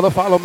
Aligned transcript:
For 0.00 0.08
the 0.08 0.10
follow, 0.12 0.38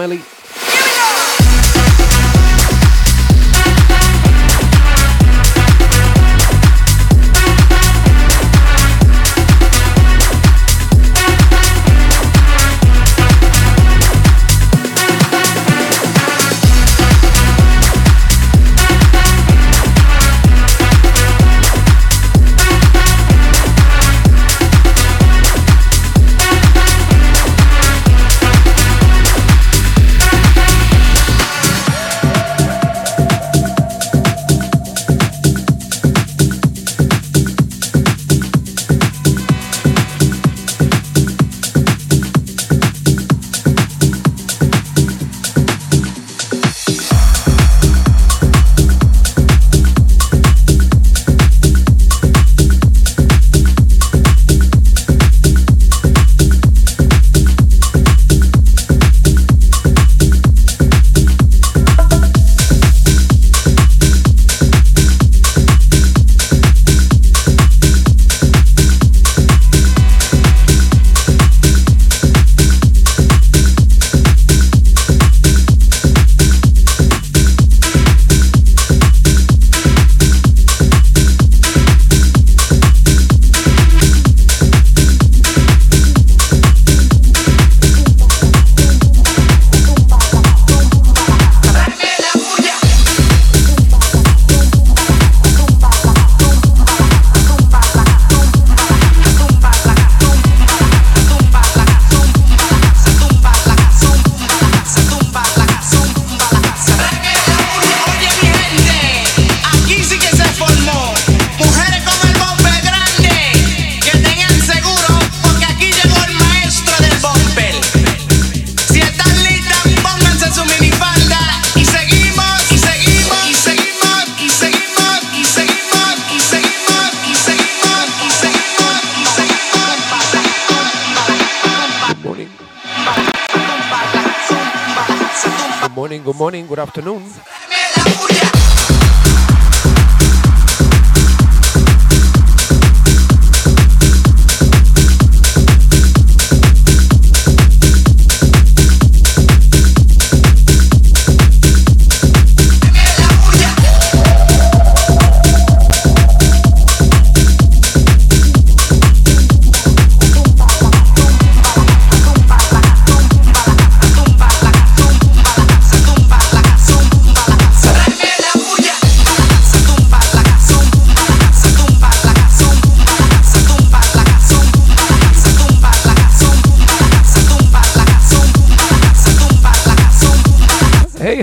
Melly. 136.37 136.63
afternoon. 136.79 137.64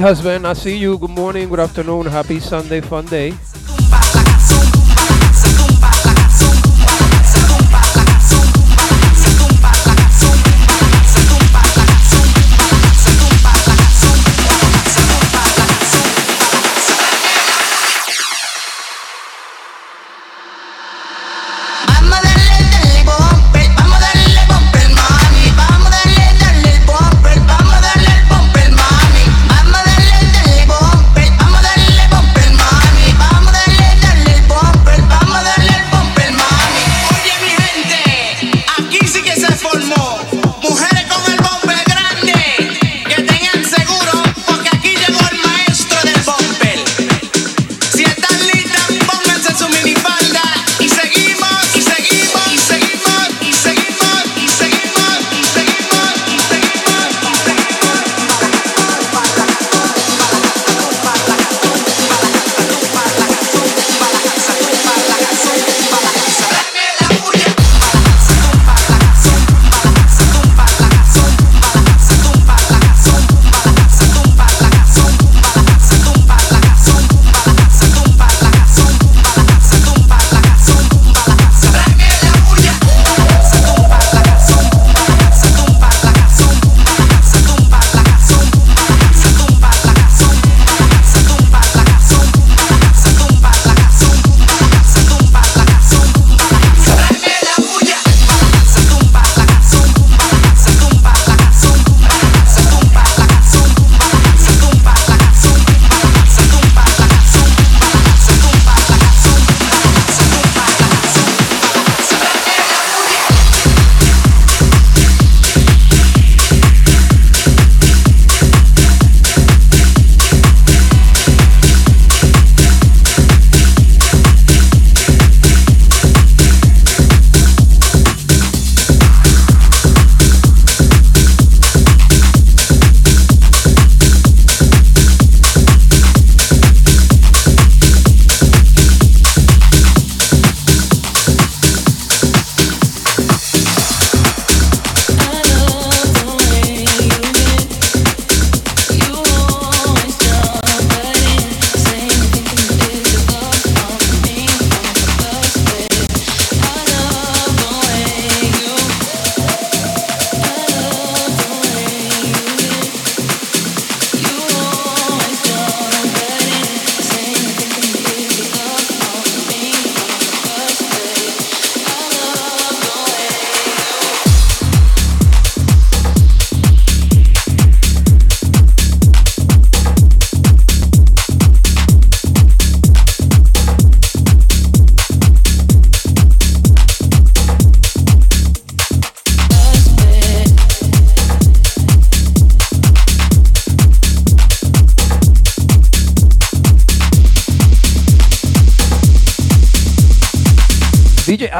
Husband. 0.03 0.47
I 0.47 0.53
see 0.55 0.77
you. 0.77 0.99
Good 0.99 1.11
morning, 1.11 1.49
good 1.49 1.61
afternoon. 1.61 2.07
Happy 2.07 2.41
Sunday, 2.41 2.81
fun 2.81 3.07
day. 3.07 3.33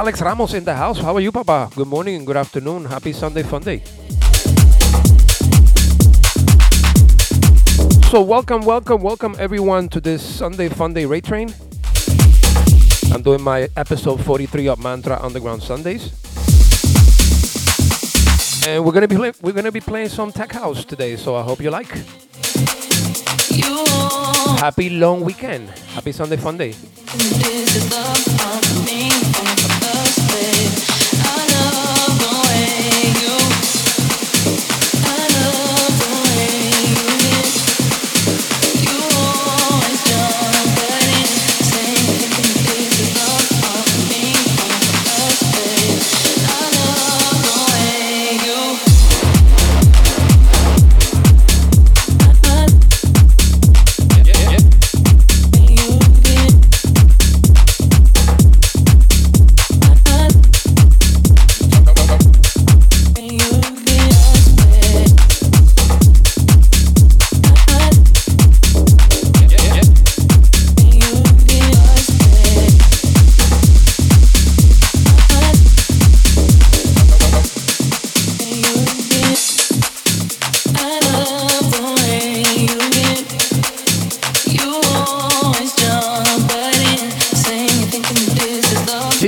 Alex 0.03 0.21
Ramos 0.21 0.53
in 0.55 0.65
the 0.65 0.75
house. 0.75 0.99
How 0.99 1.15
are 1.15 1.21
you, 1.21 1.31
Papa? 1.31 1.71
Good 1.77 1.87
morning 1.87 2.17
and 2.17 2.27
good 2.27 2.37
afternoon. 2.37 2.87
Happy 2.87 3.13
Sunday 3.13 3.45
Fun 3.45 3.63
Day. 3.63 3.85
So, 8.11 8.21
welcome, 8.21 8.63
welcome, 8.63 9.01
welcome 9.01 9.37
everyone 9.39 9.89
to 9.91 10.01
this 10.01 10.21
Sunday 10.21 10.69
Fun 10.69 10.93
Day 10.93 11.05
Raid 11.05 11.23
Train. 11.23 11.55
I'm 13.13 13.23
doing 13.23 13.43
my 13.43 13.69
episode 13.77 14.25
43 14.25 14.67
of 14.71 14.83
Mantra 14.83 15.23
Underground 15.23 15.63
Sundays. 15.63 16.11
And 18.67 18.85
we're 18.85 18.91
gonna 18.91 19.07
be 19.07 19.15
play- 19.15 19.39
we're 19.41 19.53
gonna 19.53 19.71
be 19.71 19.79
playing 19.79 20.09
some 20.09 20.33
tech 20.33 20.51
house 20.51 20.85
today, 20.85 21.15
so 21.15 21.37
I 21.37 21.43
hope 21.43 21.61
you 21.61 21.71
like. 21.71 21.95
Happy 24.59 24.91
long 24.91 25.21
weekend. 25.21 25.69
Happy 25.95 26.11
Sunday 26.11 26.39
Fun 26.39 26.57
Day. 26.57 26.75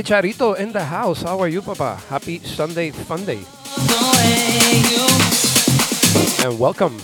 Chicharito 0.05 0.55
in 0.55 0.71
the 0.71 0.83
house. 0.83 1.23
How 1.23 1.39
are 1.39 1.47
you, 1.47 1.63
Papa? 1.63 1.95
Happy 2.09 2.37
Sunday 2.37 2.91
Fun 2.91 3.25
Day. 3.25 3.41
And 6.45 6.59
welcome. 6.59 7.01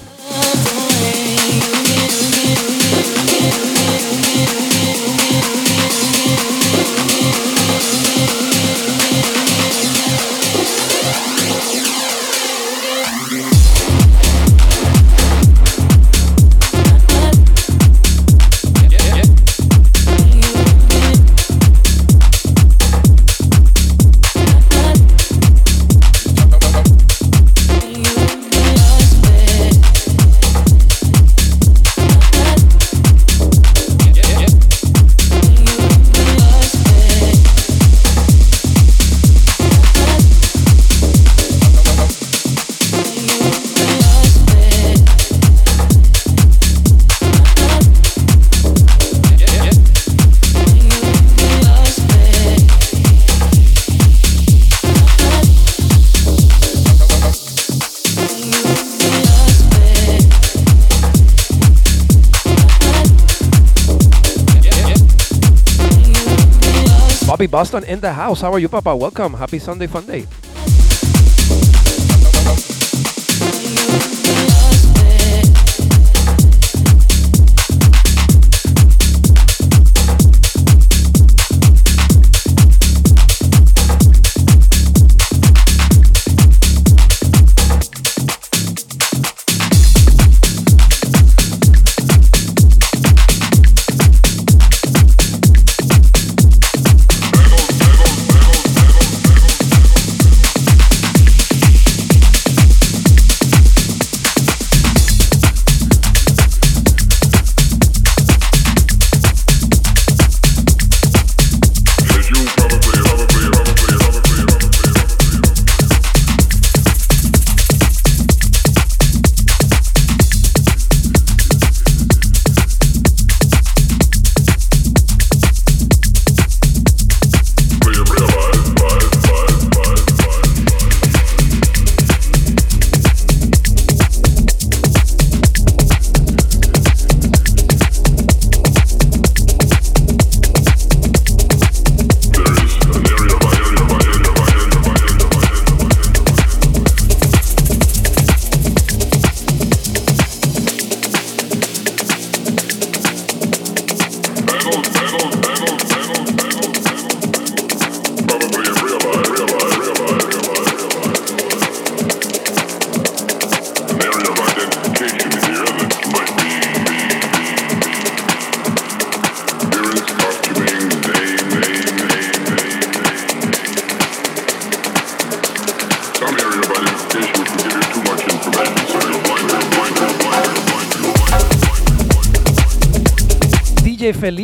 Boston 67.52 67.84
in 67.84 68.00
the 68.00 68.14
house. 68.14 68.40
How 68.40 68.54
are 68.54 68.60
you, 68.60 68.70
Papa? 68.70 68.96
Welcome. 68.96 69.34
Happy 69.34 69.60
Sunday 69.60 69.86
Fun 69.86 70.06
Day. 70.06 70.26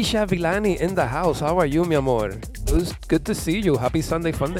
Felicia 0.07 0.25
Villani 0.25 0.79
in 0.79 0.95
the 0.95 1.05
house. 1.05 1.41
How 1.41 1.59
are 1.59 1.65
you, 1.65 1.83
mi 1.83 1.95
amor? 1.95 2.29
It 2.29 2.71
was 2.71 2.93
good 3.09 3.25
to 3.25 3.35
see 3.35 3.59
you. 3.59 3.75
Happy 3.75 4.01
Sunday 4.01 4.31
Fun 4.31 4.53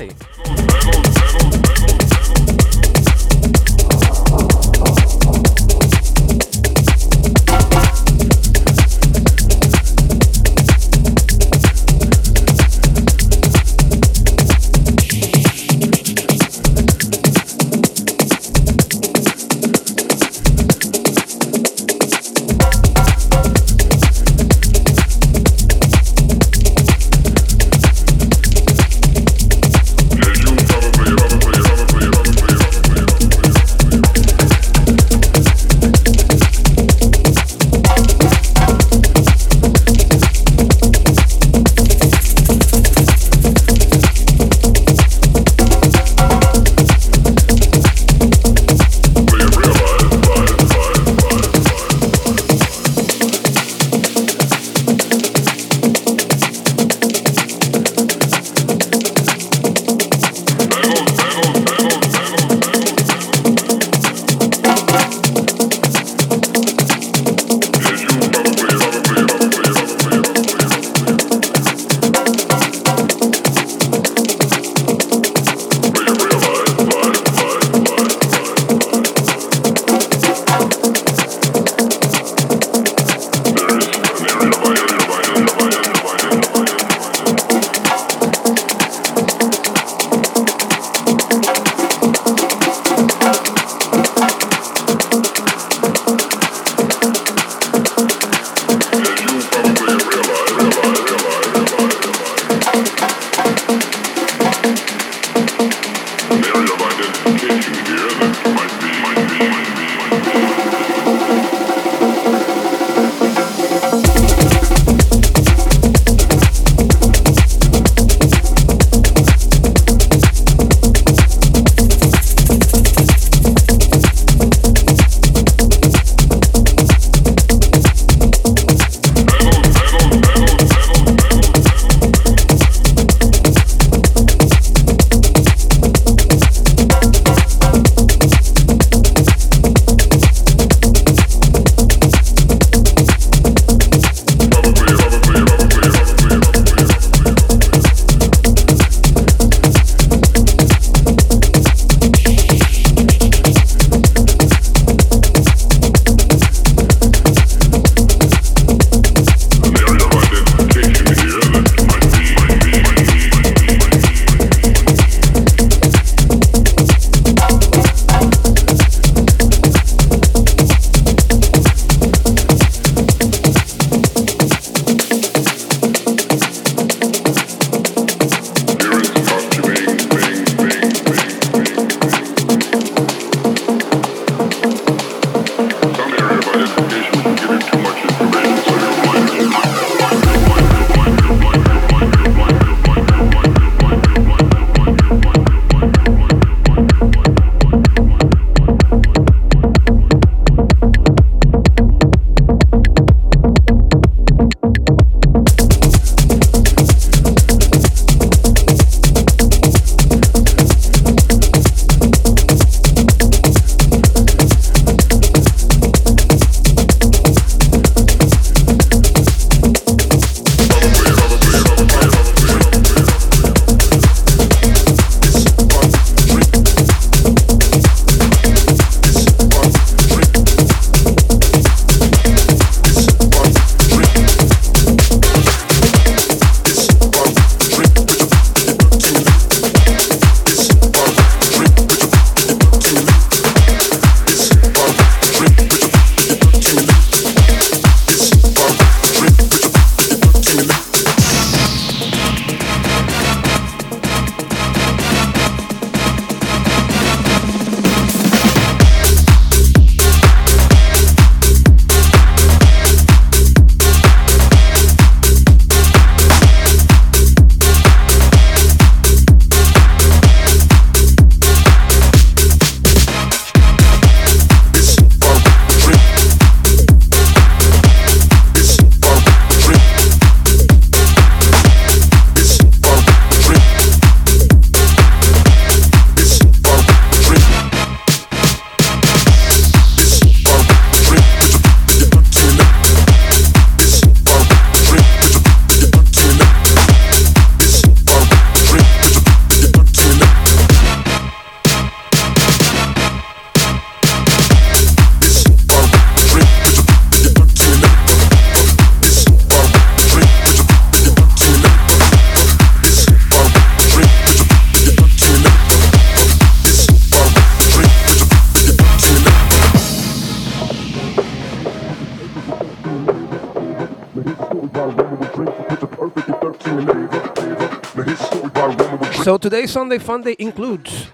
today's 329.50 329.72
Sunday 329.72 329.98
Fun 329.98 330.24
Day 330.24 330.36
includes 330.40 331.10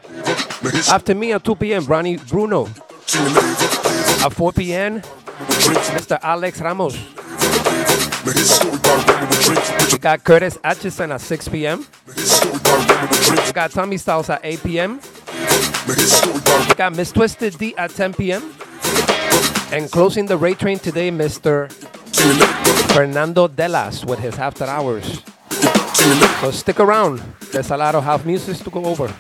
after 0.90 1.14
me 1.14 1.34
at 1.34 1.44
2 1.44 1.56
p.m. 1.56 1.86
Ronnie 1.86 2.18
Bruno. 2.18 2.66
At 2.66 4.30
4 4.34 4.54
p.m. 4.54 5.02
Mr. 5.94 6.18
Alex 6.20 6.60
Ramos. 6.60 6.96
We 9.92 10.00
got 10.00 10.24
Curtis 10.24 10.58
Atchison 10.64 11.12
at 11.12 11.22
6 11.22 11.48
p.m. 11.50 11.86
We 12.08 13.52
got 13.54 13.70
Tommy 13.70 13.98
Styles 13.98 14.32
at 14.32 14.42
8 14.44 14.64
p.m. 14.64 15.00
We 15.88 16.74
got 16.74 16.96
Miss 16.96 17.12
Twisted 17.12 17.56
D 17.60 17.76
at 17.78 17.92
10 17.92 18.16
p.m. 18.16 18.42
And 19.72 19.92
closing 19.92 20.26
the 20.26 20.38
raid 20.38 20.58
train 20.58 20.80
today, 20.80 21.12
Mr. 21.12 21.72
Fernando 22.94 23.48
Delas 23.48 24.04
with 24.04 24.18
his 24.18 24.40
after 24.40 24.66
hours. 24.66 25.22
So 26.42 26.50
stick 26.50 26.80
around. 26.80 27.22
There's 27.54 27.70
a 27.70 27.78
lot 27.78 27.94
of 27.94 28.04
house 28.04 28.26
music 28.26 28.58
to 28.64 28.72
go 28.72 28.84
over. 28.84 29.14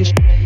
ways. 0.00 0.39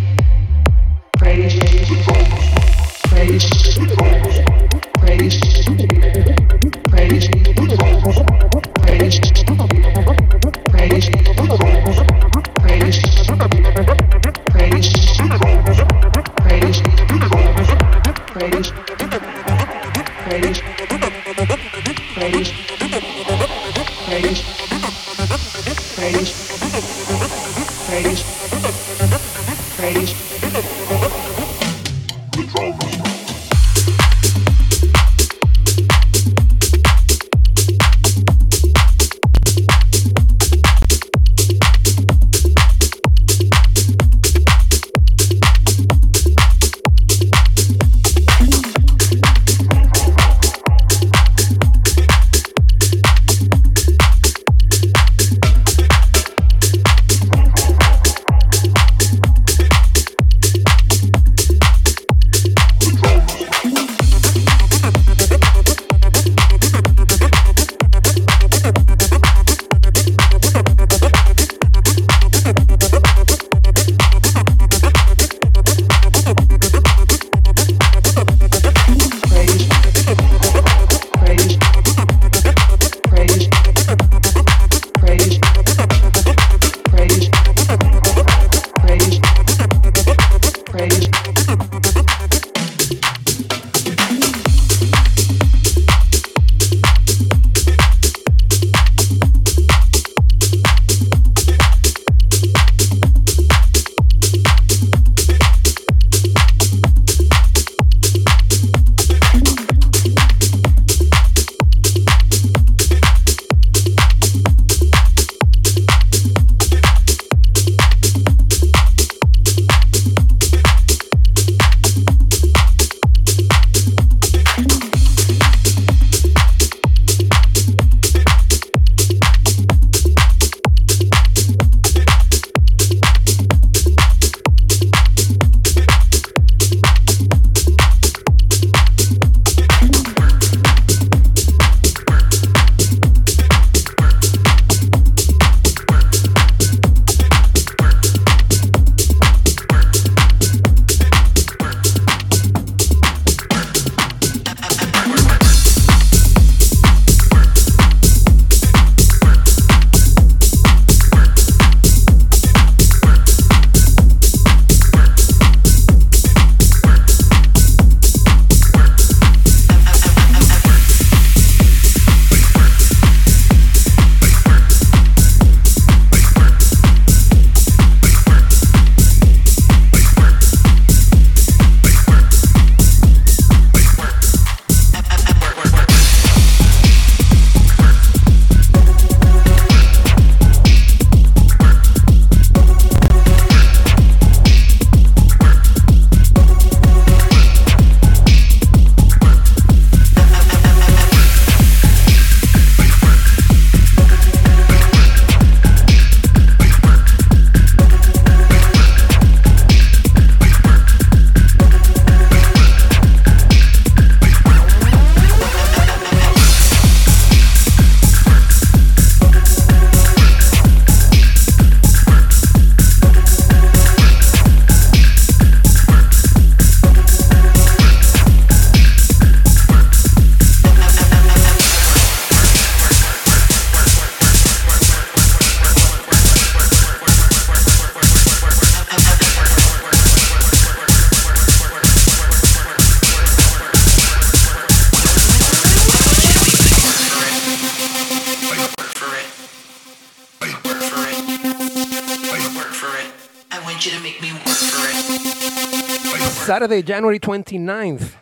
Saturday, 256.55 256.83
January 256.83 257.19
29th. 257.19 258.13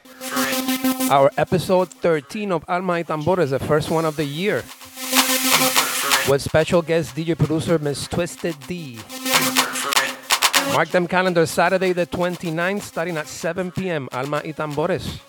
Our 1.11 1.31
episode 1.37 1.91
13 1.91 2.51
of 2.53 2.65
Alma 2.67 2.95
y 2.95 3.03
Tambores, 3.03 3.51
the 3.51 3.59
first 3.59 3.91
one 3.91 4.07
of 4.07 4.17
the 4.17 4.25
year. 4.25 4.65
With 6.31 6.41
special 6.41 6.81
guest 6.81 7.15
DJ 7.15 7.37
producer 7.37 7.79
Miss 7.79 8.09
Twisted 8.09 8.57
D. 8.67 8.99
Mark 10.73 10.89
them 10.89 11.07
calendar 11.07 11.45
Saturday 11.45 11.93
the 11.93 12.07
29th 12.07 12.81
starting 12.81 13.19
at 13.19 13.27
7 13.27 13.71
p.m. 13.71 14.09
Alma 14.13 14.41
y 14.43 14.53
Tambores. 14.53 15.21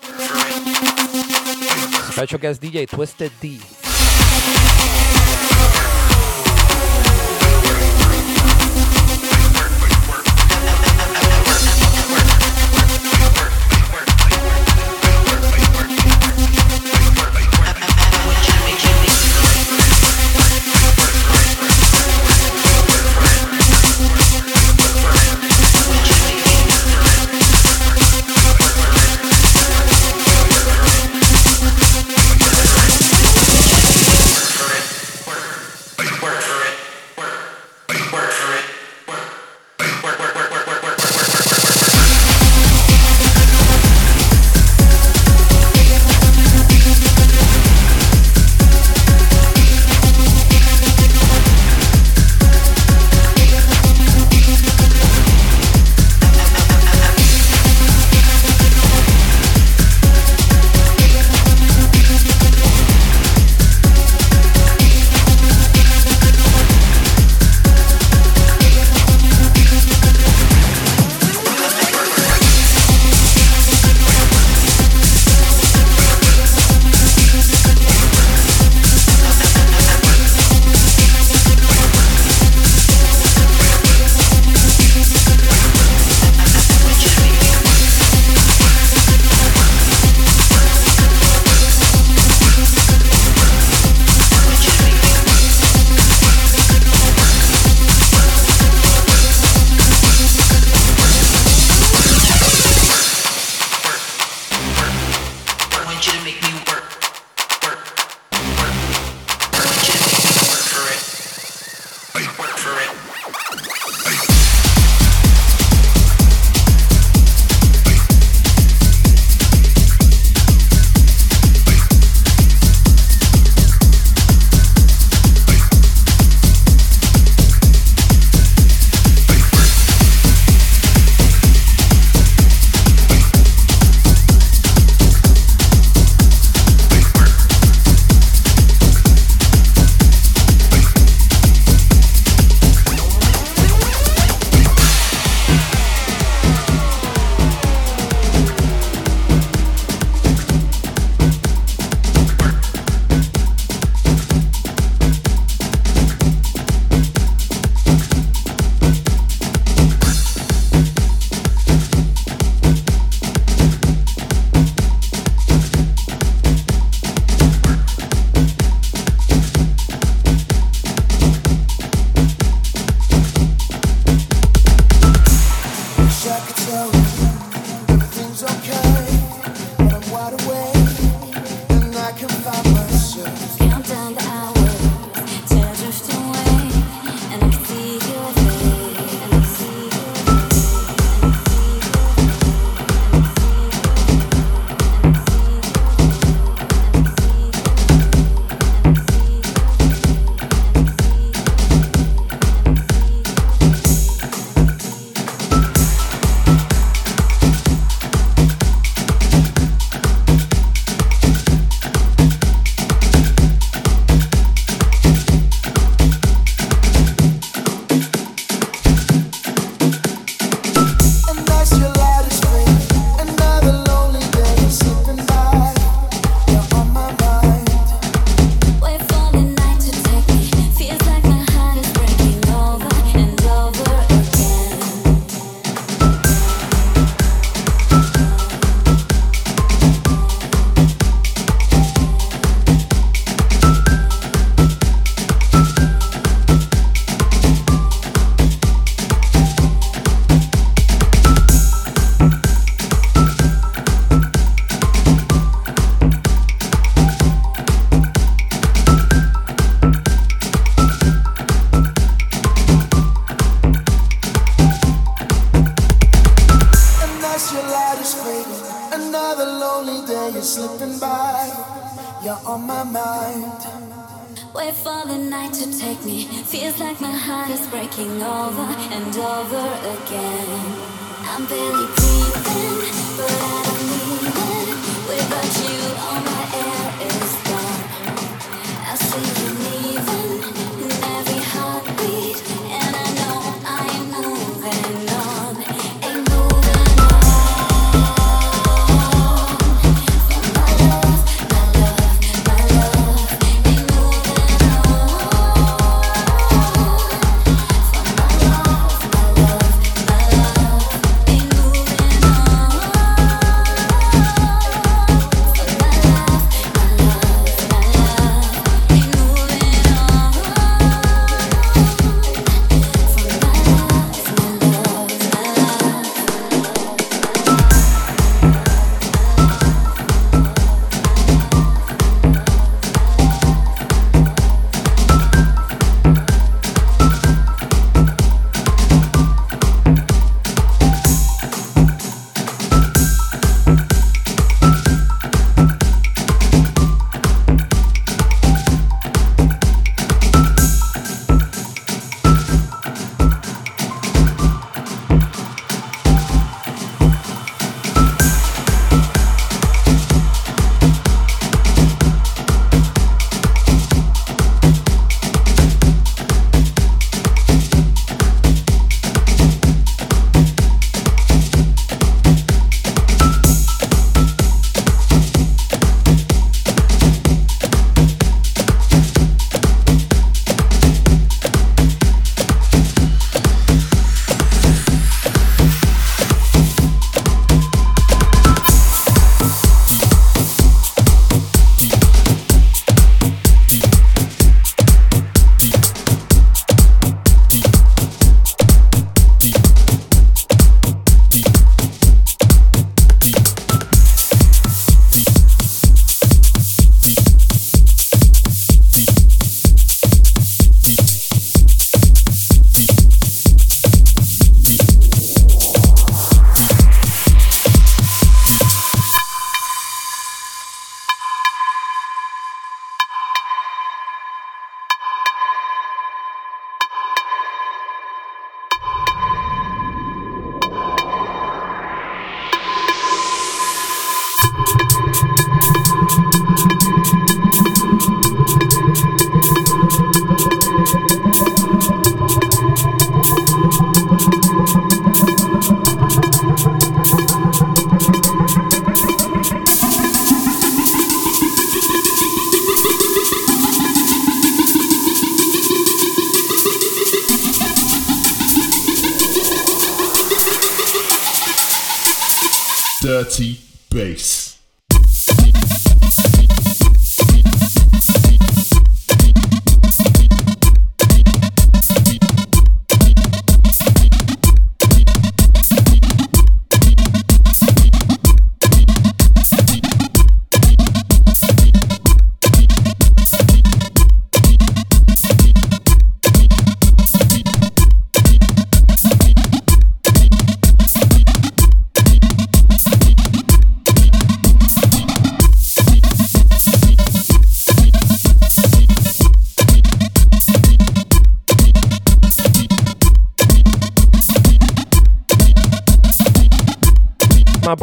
Special 2.10 2.38
guest 2.38 2.62
DJ 2.62 2.88
Twisted 2.88 3.32
D. 3.38 3.60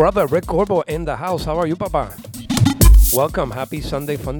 brother 0.02 0.26
Rick 0.26 0.48
Corbo 0.48 0.82
in 0.88 1.06
the 1.06 1.16
house. 1.16 1.46
How 1.46 1.60
are 1.60 1.68
you, 1.68 1.76
Papa? 1.76 2.12
Welcome. 3.14 3.52
Happy 3.52 3.82
Sunday 3.82 4.18
Fun 4.18 4.40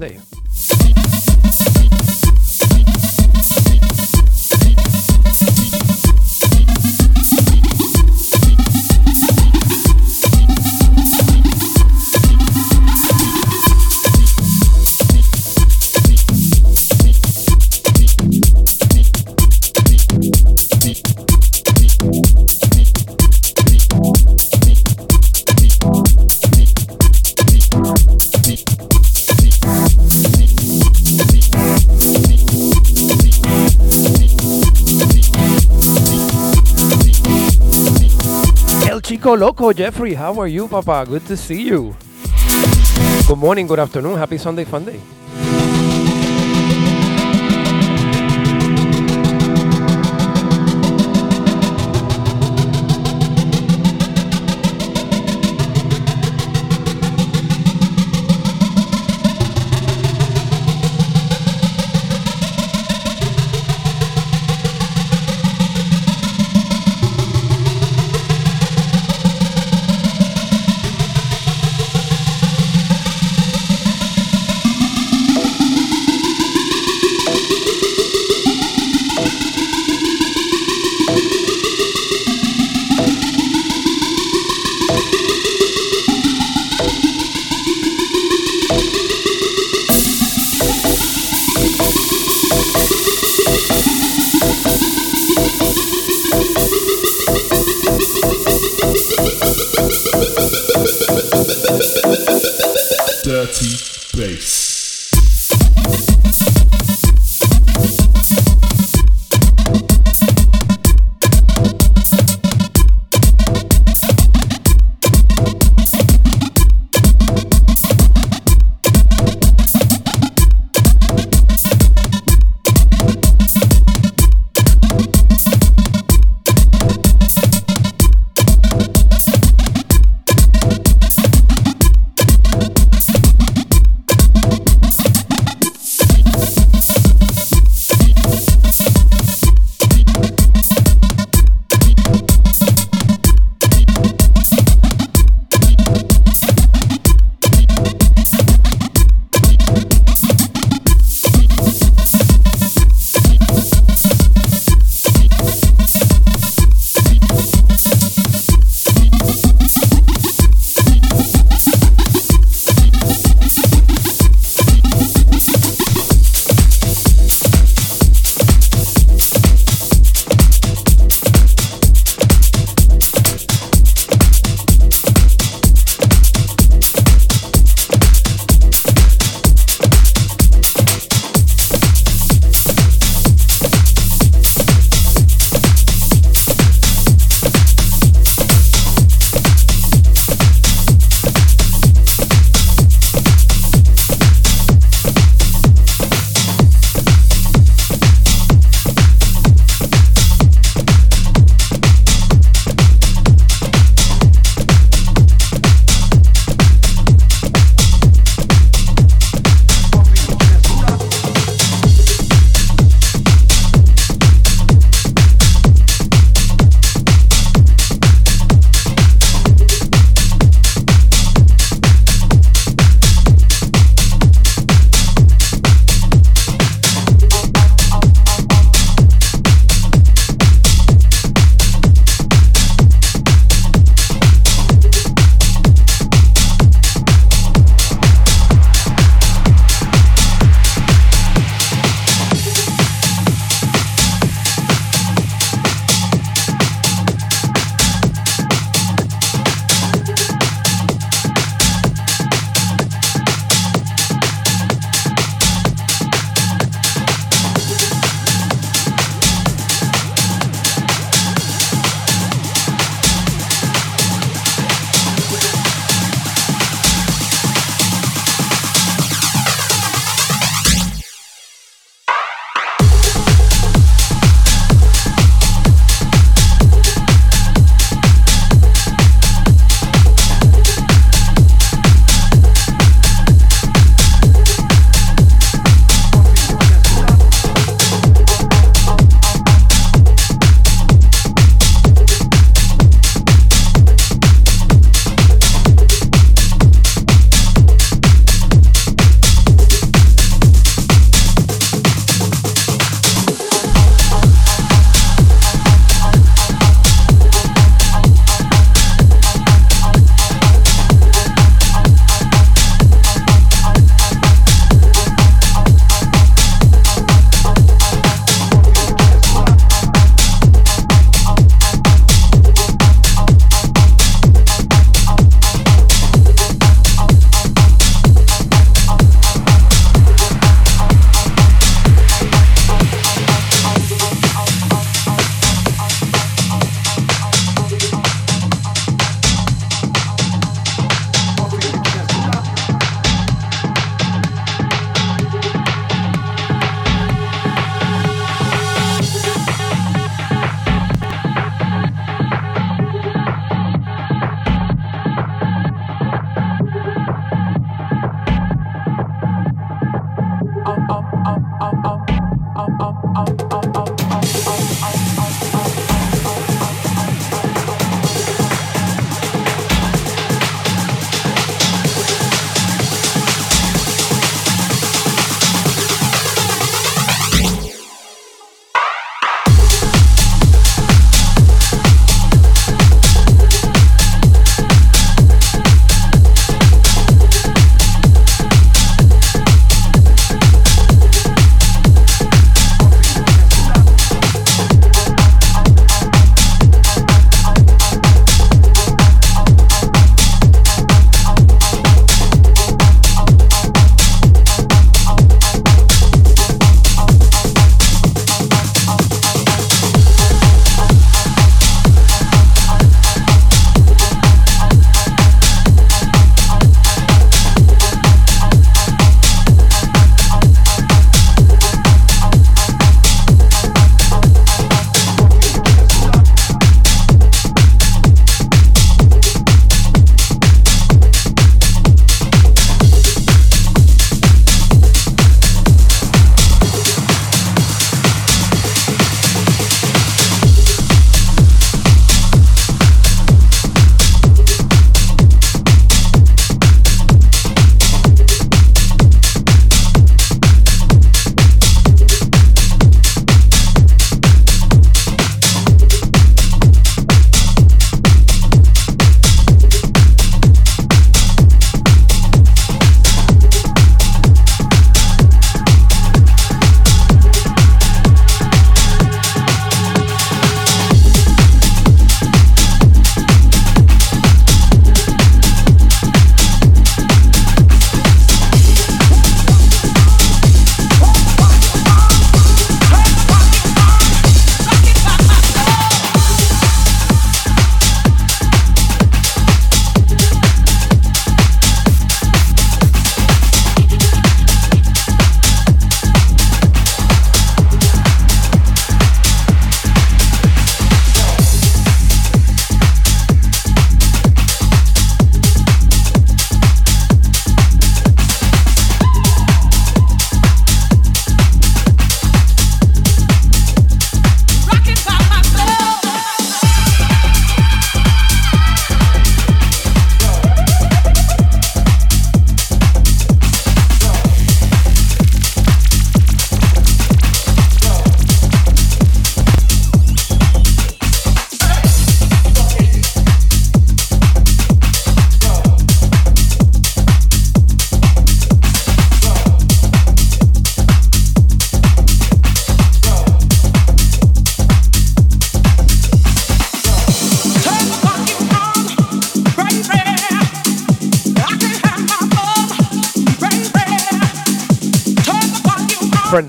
Chico 39.22 39.36
Loco, 39.36 39.72
Jeffrey, 39.72 40.14
how 40.14 40.40
are 40.40 40.48
you, 40.48 40.66
Papa? 40.66 41.06
Good 41.08 41.24
to 41.26 41.36
see 41.36 41.62
you. 41.62 41.94
Good 43.28 43.38
morning, 43.38 43.68
good 43.68 43.78
afternoon. 43.78 44.18
Happy 44.18 44.36
Sunday 44.36 44.64
Fun 44.64 44.84
Day. 44.84 44.98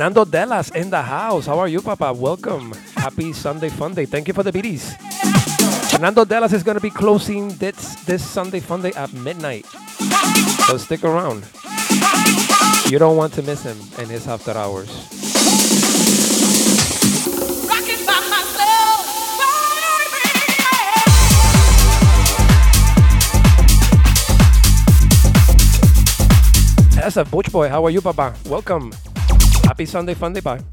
Fernando 0.04 0.26
Delas 0.26 0.76
in 0.76 0.89
the 0.89 1.01
house. 1.01 1.45
How 1.45 1.58
are 1.60 1.70
you, 1.70 1.82
Papa? 1.82 2.12
Welcome. 2.12 2.74
Happy 2.93 3.32
Sunday 3.32 3.70
Fun 3.70 3.93
Day. 3.93 4.04
Thank 4.04 4.28
you 4.28 4.34
for 4.34 4.43
the 4.43 4.51
BDs. 4.51 4.99
Fernando 5.91 6.26
Delas 6.26 6.51
is 6.51 6.62
going 6.62 6.76
to 6.76 6.82
be 6.82 6.89
closing 6.89 7.47
this, 7.56 7.95
this 8.04 8.22
Sunday 8.22 8.60
Fun 8.60 8.82
Day 8.82 8.91
at 8.97 9.14
midnight. 9.14 9.66
So 10.68 10.76
stick 10.76 11.06
around. 11.06 11.47
You 12.91 12.99
don't 12.99 13.16
want 13.16 13.32
to 13.36 13.43
miss 13.43 13.64
him 13.64 13.80
in 13.97 14.10
his 14.10 14.28
after 14.28 14.51
hours. 14.51 14.91
That's 26.91 27.16
a 27.16 27.24
Butch 27.24 27.49
Boy. 27.54 27.70
How 27.70 27.86
are 27.86 27.89
you, 27.89 28.01
Papa? 28.01 28.36
Welcome. 28.49 28.91
Happy 29.64 29.86
Sunday 29.86 30.14
Fun 30.14 30.34
Day. 30.34 30.41
Bye. 30.41 30.72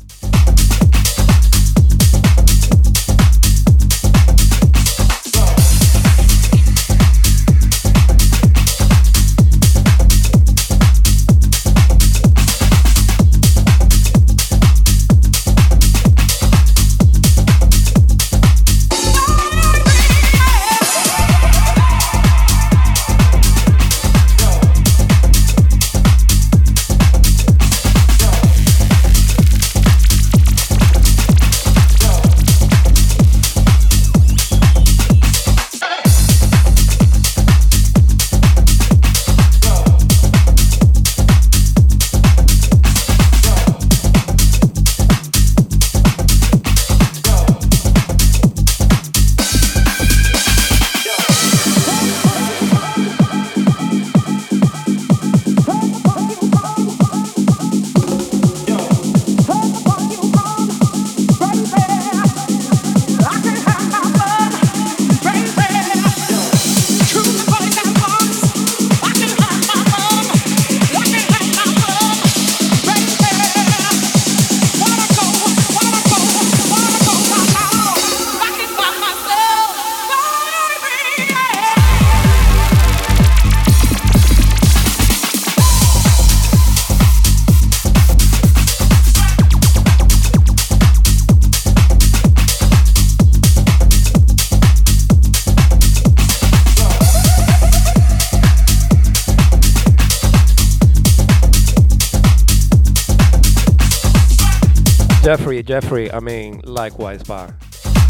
Jeffrey, 105.80 106.12
I 106.12 106.20
mean, 106.20 106.60
likewise, 106.64 107.22
bar. 107.22 107.56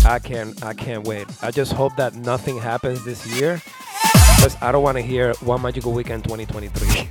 I 0.04 0.18
can't, 0.18 0.60
I 0.64 0.74
can't 0.74 1.06
wait. 1.06 1.28
I 1.40 1.52
just 1.52 1.72
hope 1.72 1.94
that 1.96 2.16
nothing 2.16 2.58
happens 2.58 3.04
this 3.04 3.24
year, 3.38 3.62
because 4.36 4.56
I 4.60 4.72
don't 4.72 4.82
want 4.82 4.96
to 4.96 5.02
hear 5.02 5.34
One 5.34 5.62
Magical 5.62 5.92
Weekend 5.92 6.24
2023. 6.24 7.08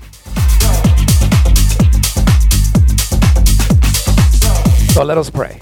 so 4.94 5.04
let 5.06 5.18
us 5.18 5.30
pray. 5.30 5.62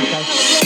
The 0.00 0.61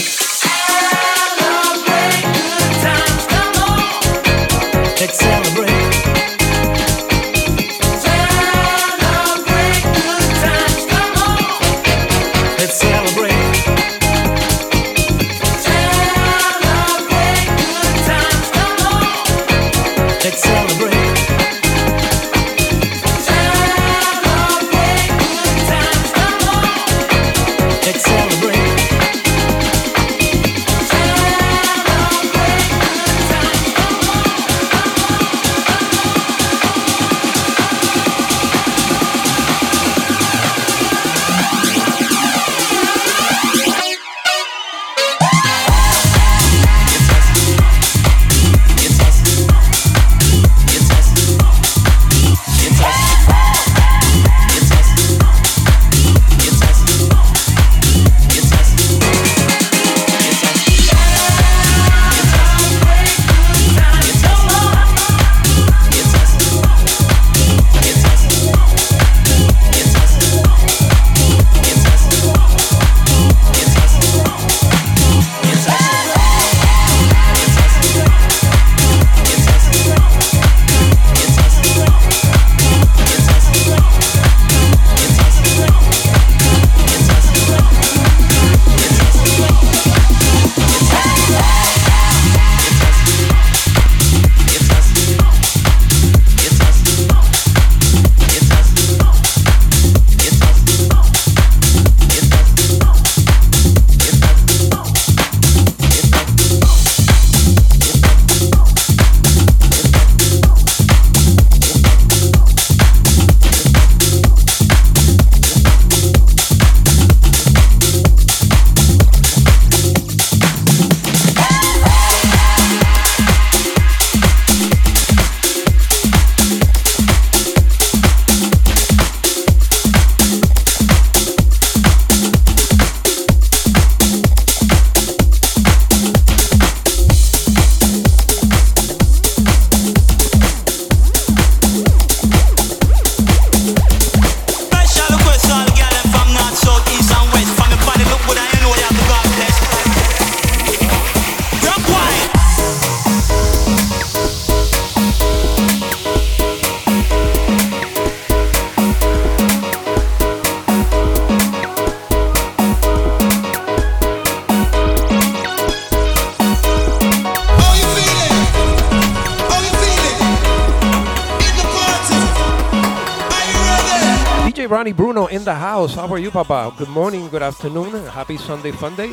How 176.07 176.13
are 176.13 176.19
you, 176.19 176.31
Papa? 176.31 176.73
Good 176.77 176.87
morning, 176.87 177.27
good 177.27 177.43
afternoon, 177.43 177.91
happy 178.05 178.37
Sunday 178.37 178.71
fun 178.71 178.95
day. 178.95 179.09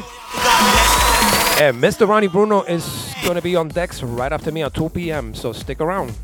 And 1.58 1.82
Mr. 1.82 2.06
Ronnie 2.06 2.28
Bruno 2.28 2.62
is 2.62 3.12
going 3.24 3.34
to 3.34 3.42
be 3.42 3.56
on 3.56 3.66
decks 3.66 4.00
right 4.04 4.32
after 4.32 4.52
me 4.52 4.62
at 4.62 4.74
2 4.74 4.90
p.m., 4.90 5.34
so 5.34 5.52
stick 5.52 5.80
around. 5.80 6.14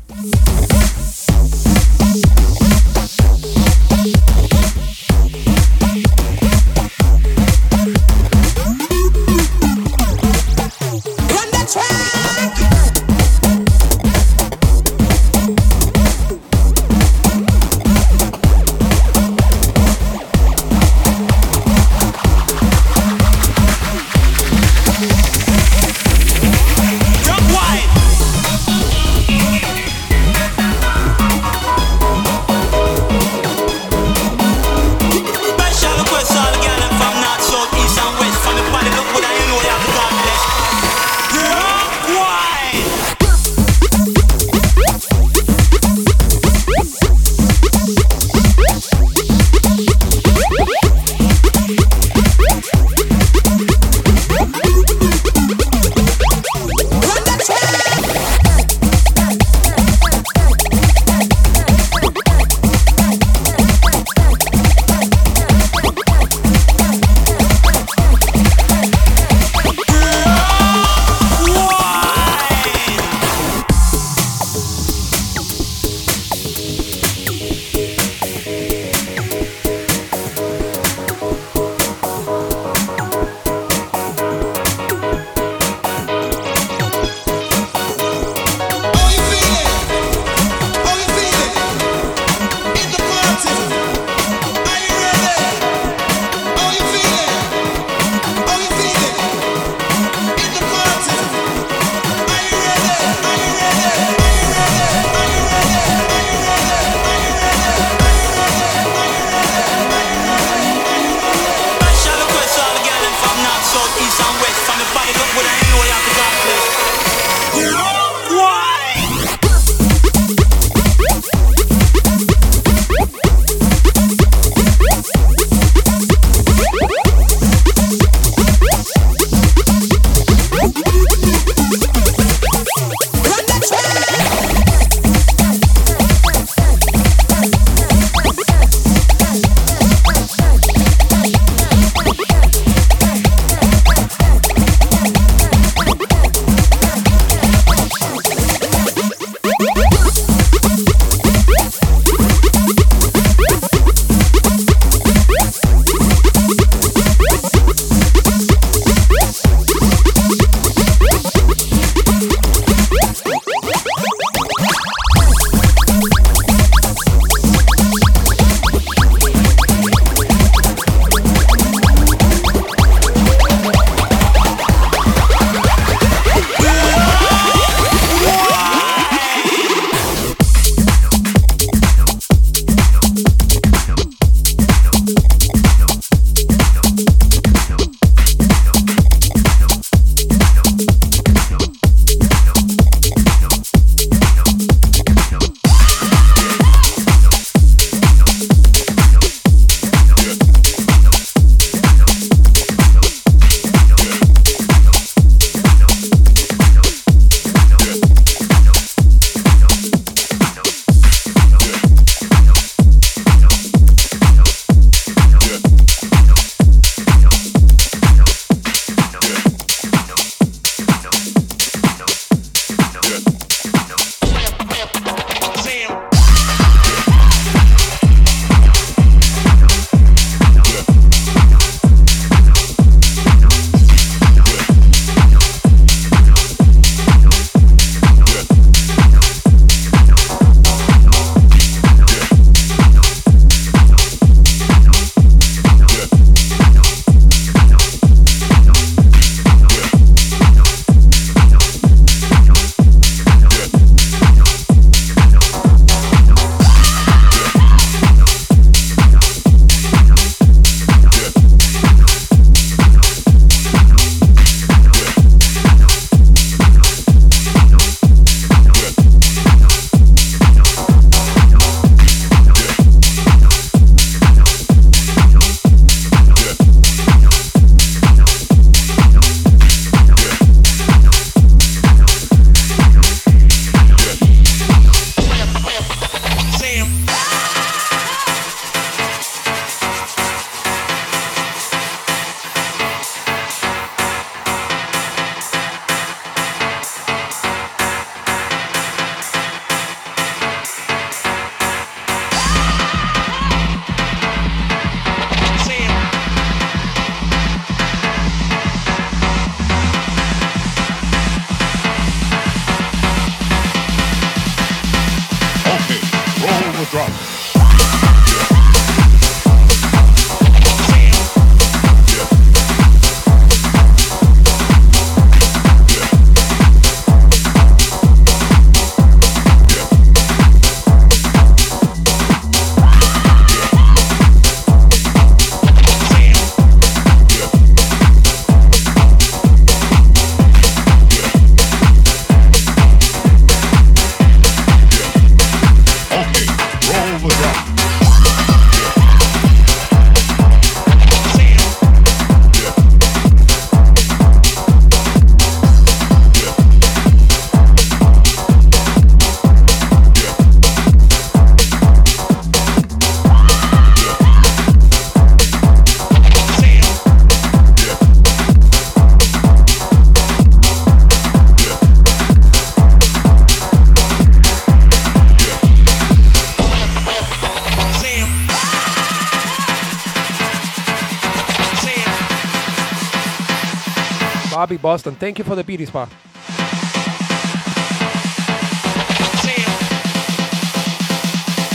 Boston. 384.81 385.15
Thank 385.15 385.37
you 385.37 385.43
for 385.43 385.55
the 385.55 385.63
beauty 385.63 385.85
spa. 385.85 386.03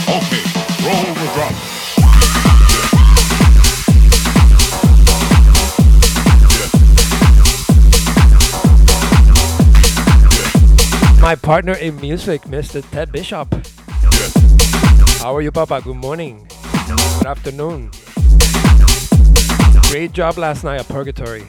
Okay, 0.09 0.43
roll 0.83 1.13
the 1.13 1.31
drum. 1.33 1.53
My 11.21 11.35
partner 11.35 11.73
in 11.73 11.99
music, 11.99 12.43
Mr. 12.43 12.89
Ted 12.91 13.11
Bishop. 13.11 13.53
How 15.19 15.35
are 15.35 15.41
you, 15.41 15.51
Papa? 15.51 15.81
Good 15.83 15.97
morning. 15.97 16.47
Good 17.17 17.27
afternoon. 17.27 17.91
Great 19.89 20.13
job 20.13 20.37
last 20.37 20.63
night 20.63 20.79
at 20.79 20.87
Purgatory. 20.87 21.43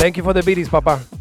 Thank 0.00 0.16
you 0.16 0.22
for 0.22 0.32
the 0.32 0.42
beaties, 0.42 0.66
Papa. 0.66 1.19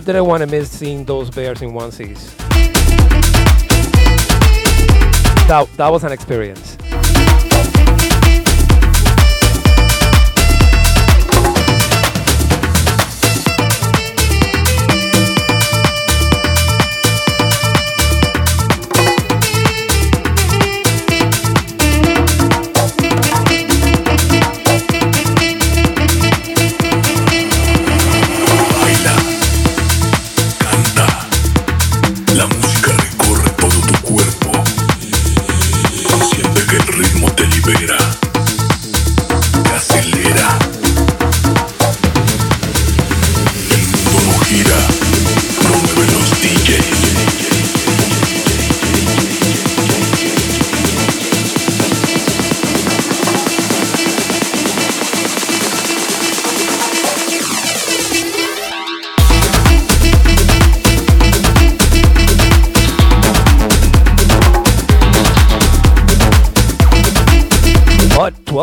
Didn't 0.00 0.26
want 0.26 0.42
to 0.42 0.46
miss 0.46 0.70
seeing 0.70 1.04
those 1.04 1.30
bears 1.30 1.62
in 1.62 1.72
onesies. 1.72 2.36
That, 5.48 5.68
that 5.76 5.88
was 5.88 6.04
an 6.04 6.12
experience. 6.12 6.76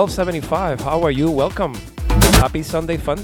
1275, 0.03 0.81
how 0.81 1.01
are 1.01 1.11
you? 1.11 1.31
Welcome. 1.31 1.73
Happy 2.41 2.61
Sunday 2.61 2.97
Fun 2.97 3.21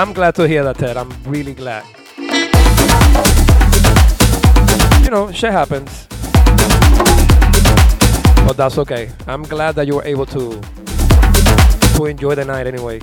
I'm 0.00 0.14
glad 0.14 0.34
to 0.36 0.48
hear 0.48 0.64
that, 0.64 0.78
Ted. 0.78 0.96
I'm 0.96 1.12
really 1.24 1.52
glad. 1.52 1.84
You 5.04 5.10
know, 5.10 5.30
shit 5.30 5.52
happens. 5.52 6.06
But 8.46 8.54
that's 8.54 8.78
okay. 8.78 9.10
I'm 9.26 9.42
glad 9.42 9.74
that 9.74 9.86
you 9.86 9.96
were 9.96 10.04
able 10.04 10.24
to 10.24 10.58
to 11.96 12.06
enjoy 12.06 12.34
the 12.34 12.46
night 12.46 12.66
anyway. 12.66 13.02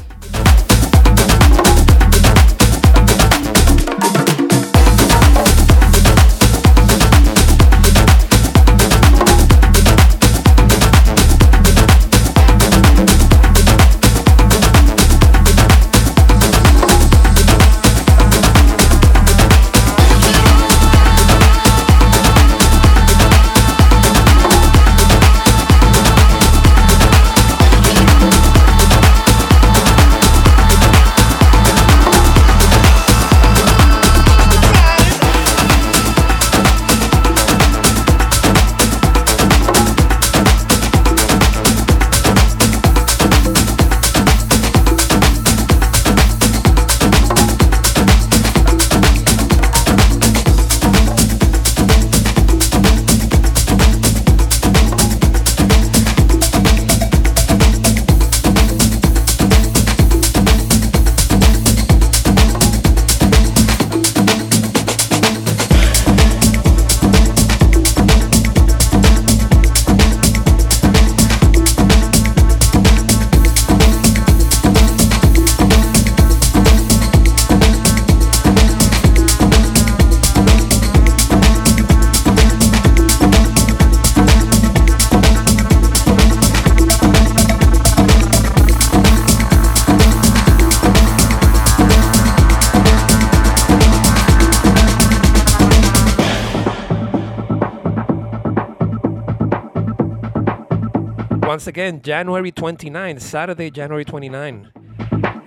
Once 101.58 101.66
again, 101.66 102.00
January 102.04 102.52
29, 102.52 103.20
Saturday, 103.20 103.72
January 103.72 104.06
29. 104.06 104.72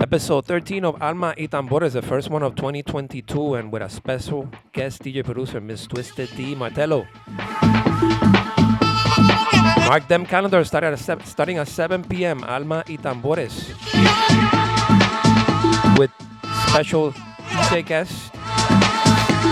Episode 0.01 0.45
13 0.45 0.85
of 0.85 1.01
Alma 1.01 1.33
y 1.39 1.47
Tambores, 1.47 1.93
the 1.93 2.03
first 2.03 2.29
one 2.29 2.43
of 2.43 2.57
2022, 2.57 3.55
and 3.55 3.71
with 3.71 3.81
a 3.81 3.89
special 3.89 4.51
guest 4.73 5.05
DJ 5.05 5.25
producer, 5.25 5.61
Miss 5.61 5.87
Twisted 5.87 6.29
D 6.37 6.57
Martello. 6.57 7.07
Mark 9.87 10.09
them 10.09 10.27
calendar 10.27 10.65
starting 10.65 10.91
at, 10.91 10.99
starting 11.29 11.59
at 11.59 11.69
7 11.69 12.03
p.m. 12.03 12.43
Alma 12.43 12.83
y 12.89 12.97
Tambores 12.97 13.69
with 15.97 16.11
special 16.71 17.13
DJ 17.13 17.87
guest, 17.87 18.33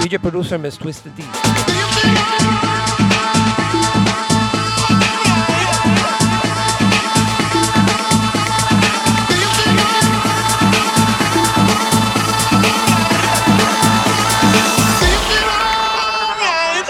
DJ 0.02 0.20
producer 0.20 0.58
Miss 0.58 0.76
Twisted 0.76 1.14
D. 1.14 1.22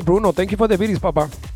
Bruno. 0.00 0.32
Thank 0.32 0.52
you 0.52 0.56
for 0.56 0.68
the 0.68 0.76
videos, 0.76 1.00
Papa. 1.00 1.51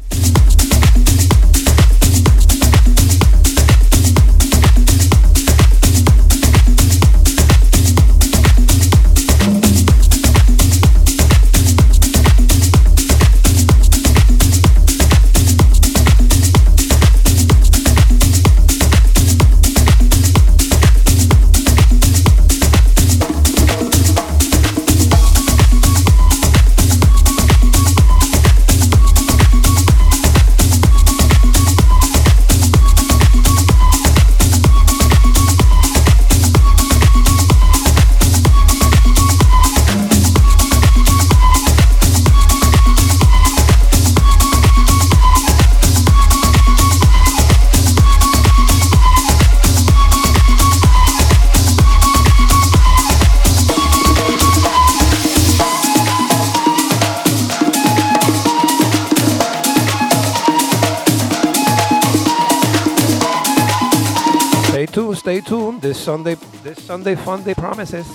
Stay 65.26 65.40
tuned. 65.40 65.82
This 65.82 65.98
Sunday, 65.98 66.36
this 66.62 66.80
Sunday 66.84 67.16
fun 67.16 67.42
day 67.42 67.52
promises. 67.52 68.06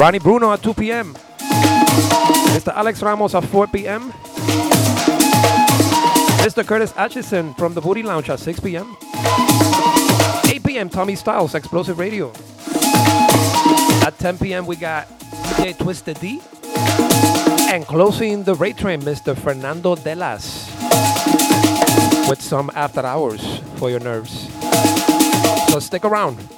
Ronnie 0.00 0.18
Bruno 0.18 0.50
at 0.54 0.62
2 0.62 0.72
p.m. 0.72 1.12
Mr. 2.56 2.72
Alex 2.72 3.02
Ramos 3.02 3.34
at 3.34 3.44
4 3.44 3.66
p.m. 3.66 4.10
Mr. 6.40 6.66
Curtis 6.66 6.94
Atchison 6.96 7.52
from 7.56 7.74
the 7.74 7.82
Booty 7.82 8.02
Lounge 8.02 8.30
at 8.30 8.40
6 8.40 8.58
p.m. 8.60 8.96
8 10.46 10.64
p.m. 10.64 10.88
Tommy 10.88 11.14
Styles, 11.14 11.54
Explosive 11.54 11.98
Radio. 11.98 12.30
At 14.00 14.14
10 14.18 14.38
p.m. 14.38 14.64
we 14.64 14.76
got 14.76 15.06
DJ 15.20 15.76
Twisted 15.76 16.18
D. 16.20 16.40
And 17.70 17.84
closing 17.84 18.44
the 18.44 18.54
raid 18.54 18.78
train, 18.78 19.02
Mr. 19.02 19.36
Fernando 19.36 19.94
Delas 19.94 20.67
with 22.28 22.42
some 22.42 22.70
after 22.74 23.00
hours 23.00 23.60
for 23.76 23.90
your 23.90 24.00
nerves. 24.00 24.52
So 25.70 25.80
stick 25.80 26.04
around. 26.04 26.57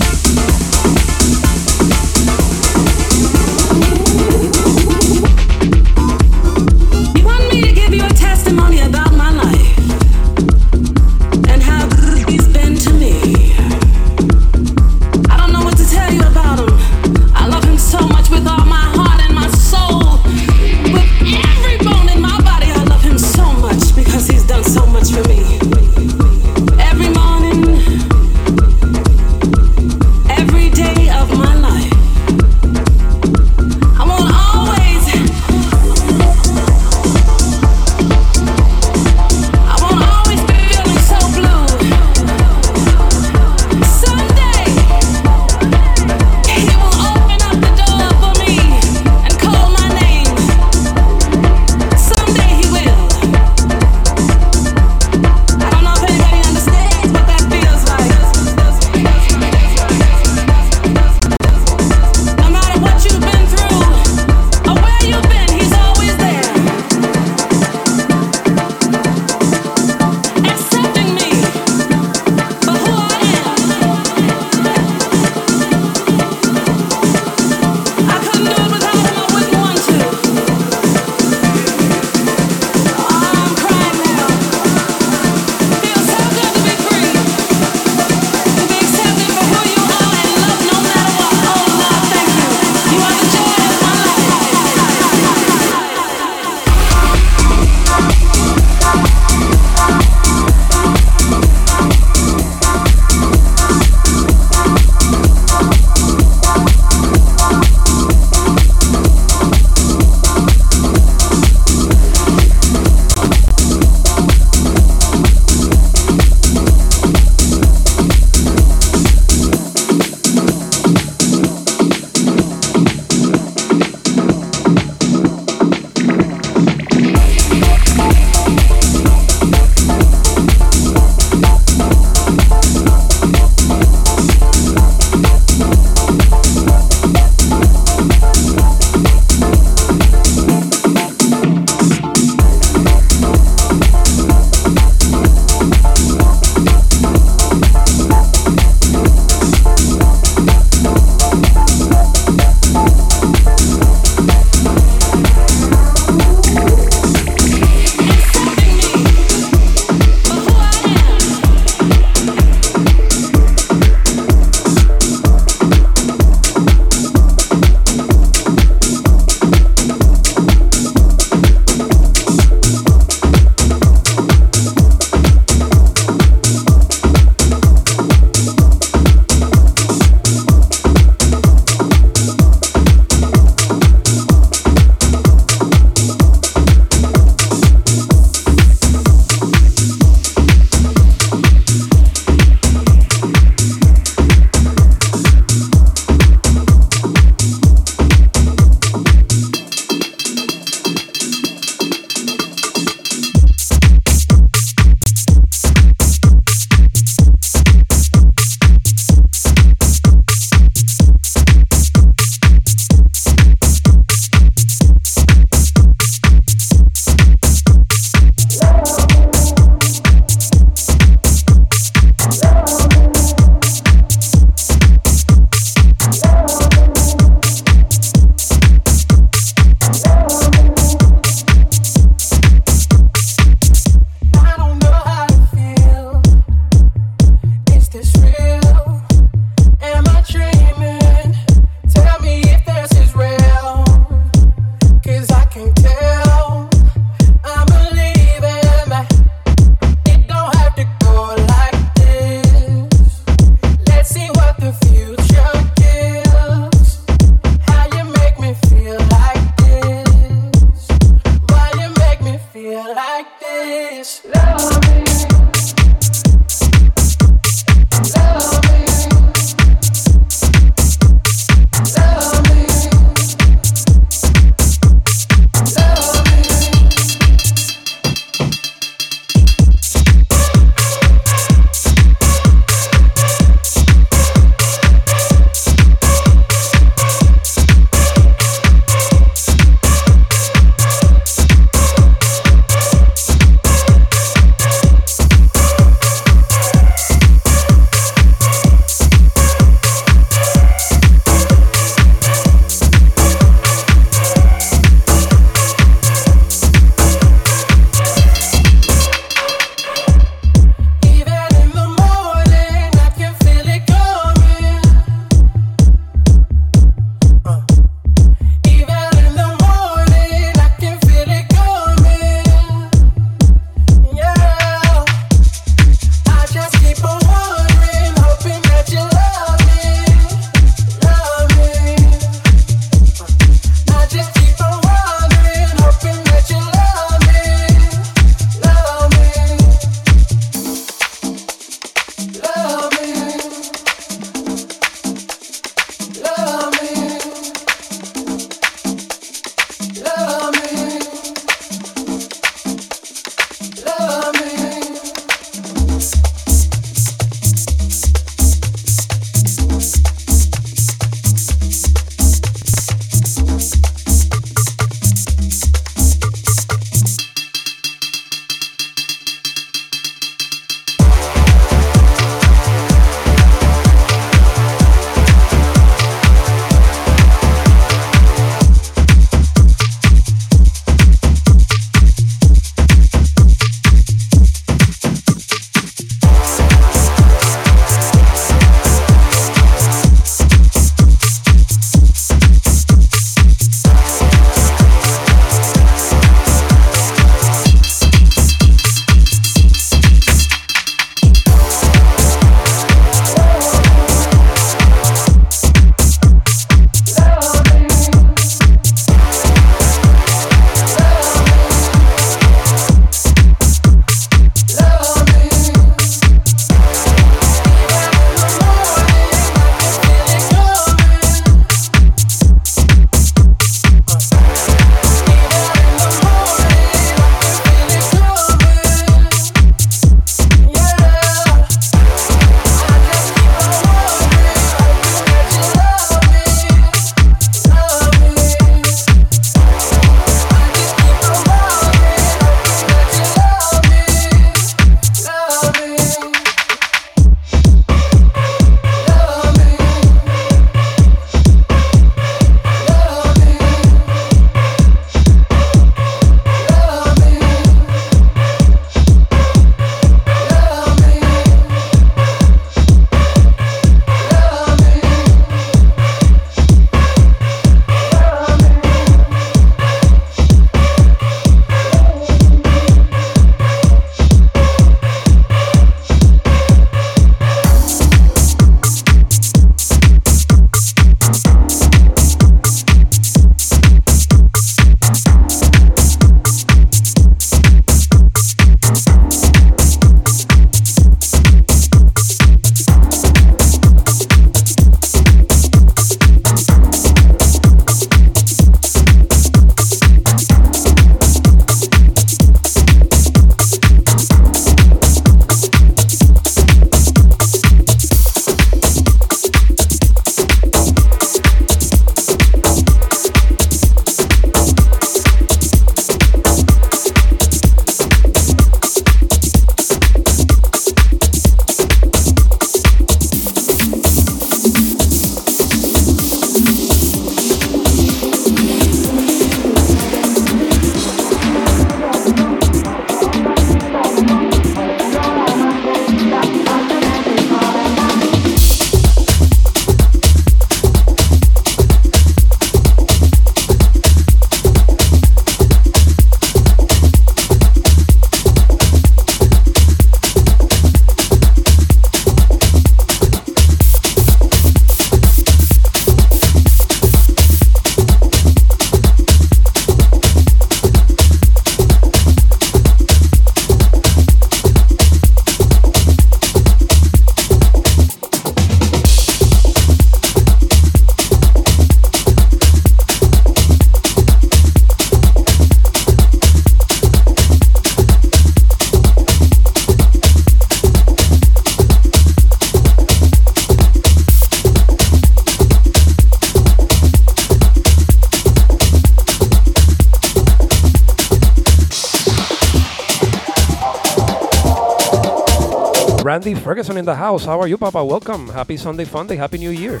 Ferguson 596.72 596.96
in 596.96 597.04
the 597.04 597.14
house. 597.14 597.44
How 597.44 597.60
are 597.60 597.68
you, 597.68 597.76
Papa? 597.76 598.02
Welcome. 598.02 598.48
Happy 598.48 598.78
Sunday 598.78 599.04
Funday. 599.04 599.36
Happy 599.36 599.58
New 599.58 599.68
Year. 599.68 600.00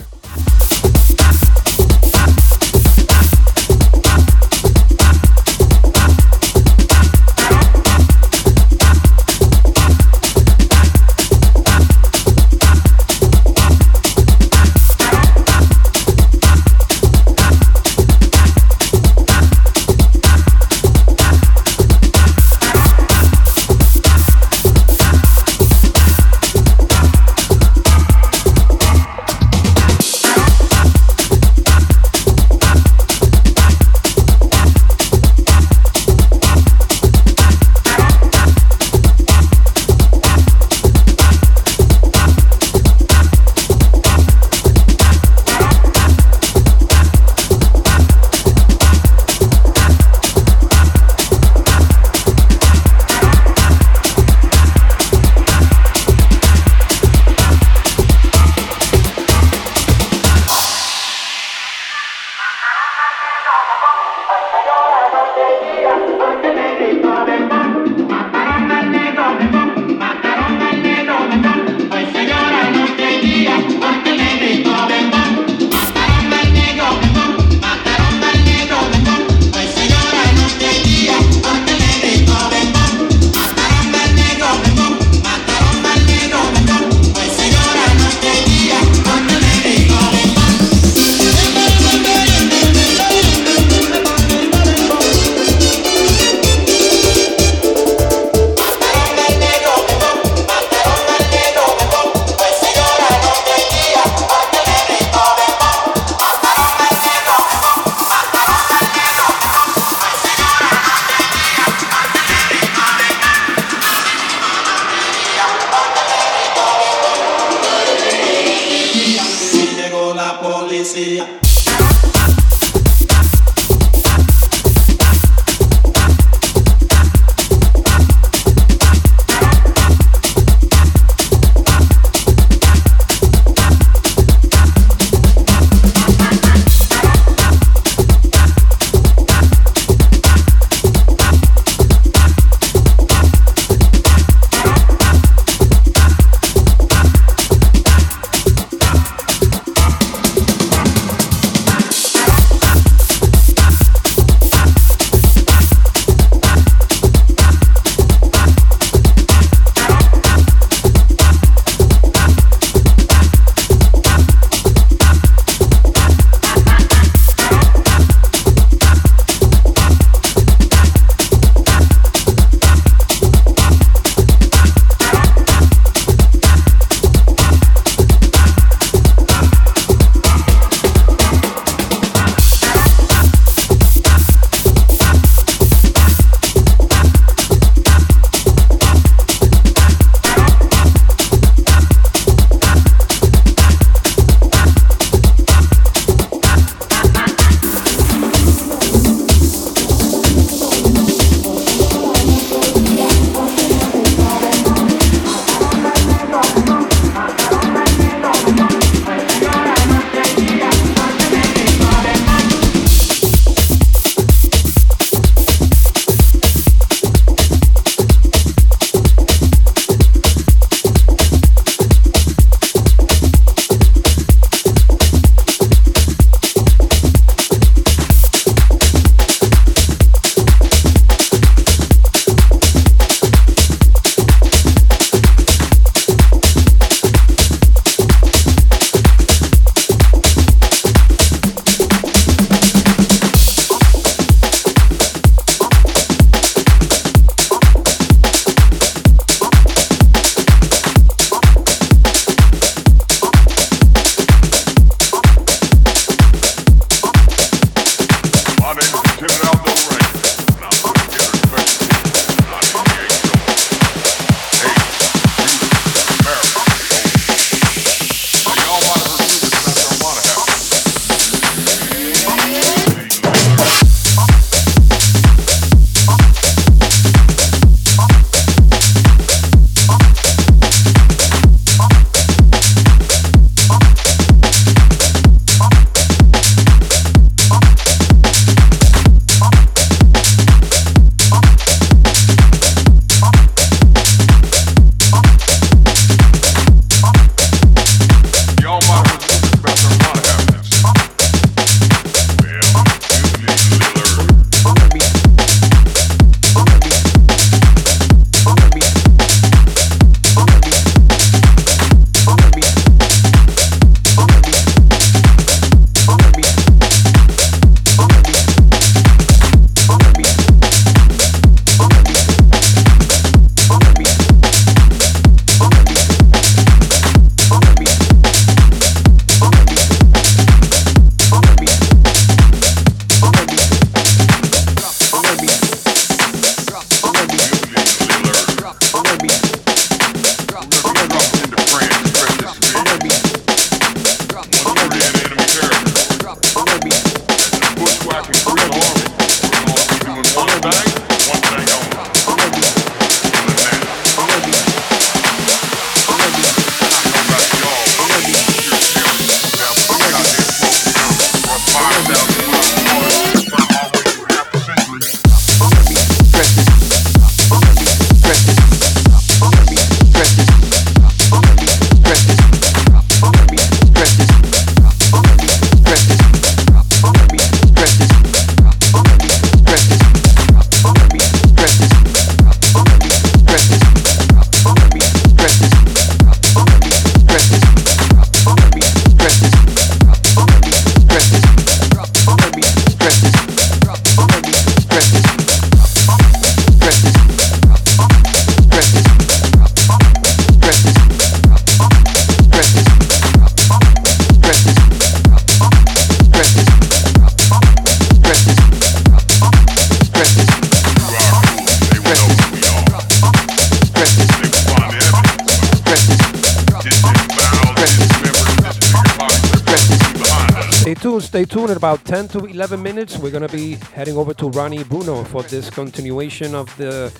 10 422.28 422.40
to 422.40 422.46
11 422.46 422.80
minutes, 422.80 423.18
we're 423.18 423.32
gonna 423.32 423.48
be 423.48 423.74
heading 423.94 424.16
over 424.16 424.32
to 424.32 424.48
Ronnie 424.50 424.84
Bruno 424.84 425.24
for 425.24 425.42
this 425.42 425.68
continuation 425.68 426.54
of 426.54 426.68
the 426.76 427.12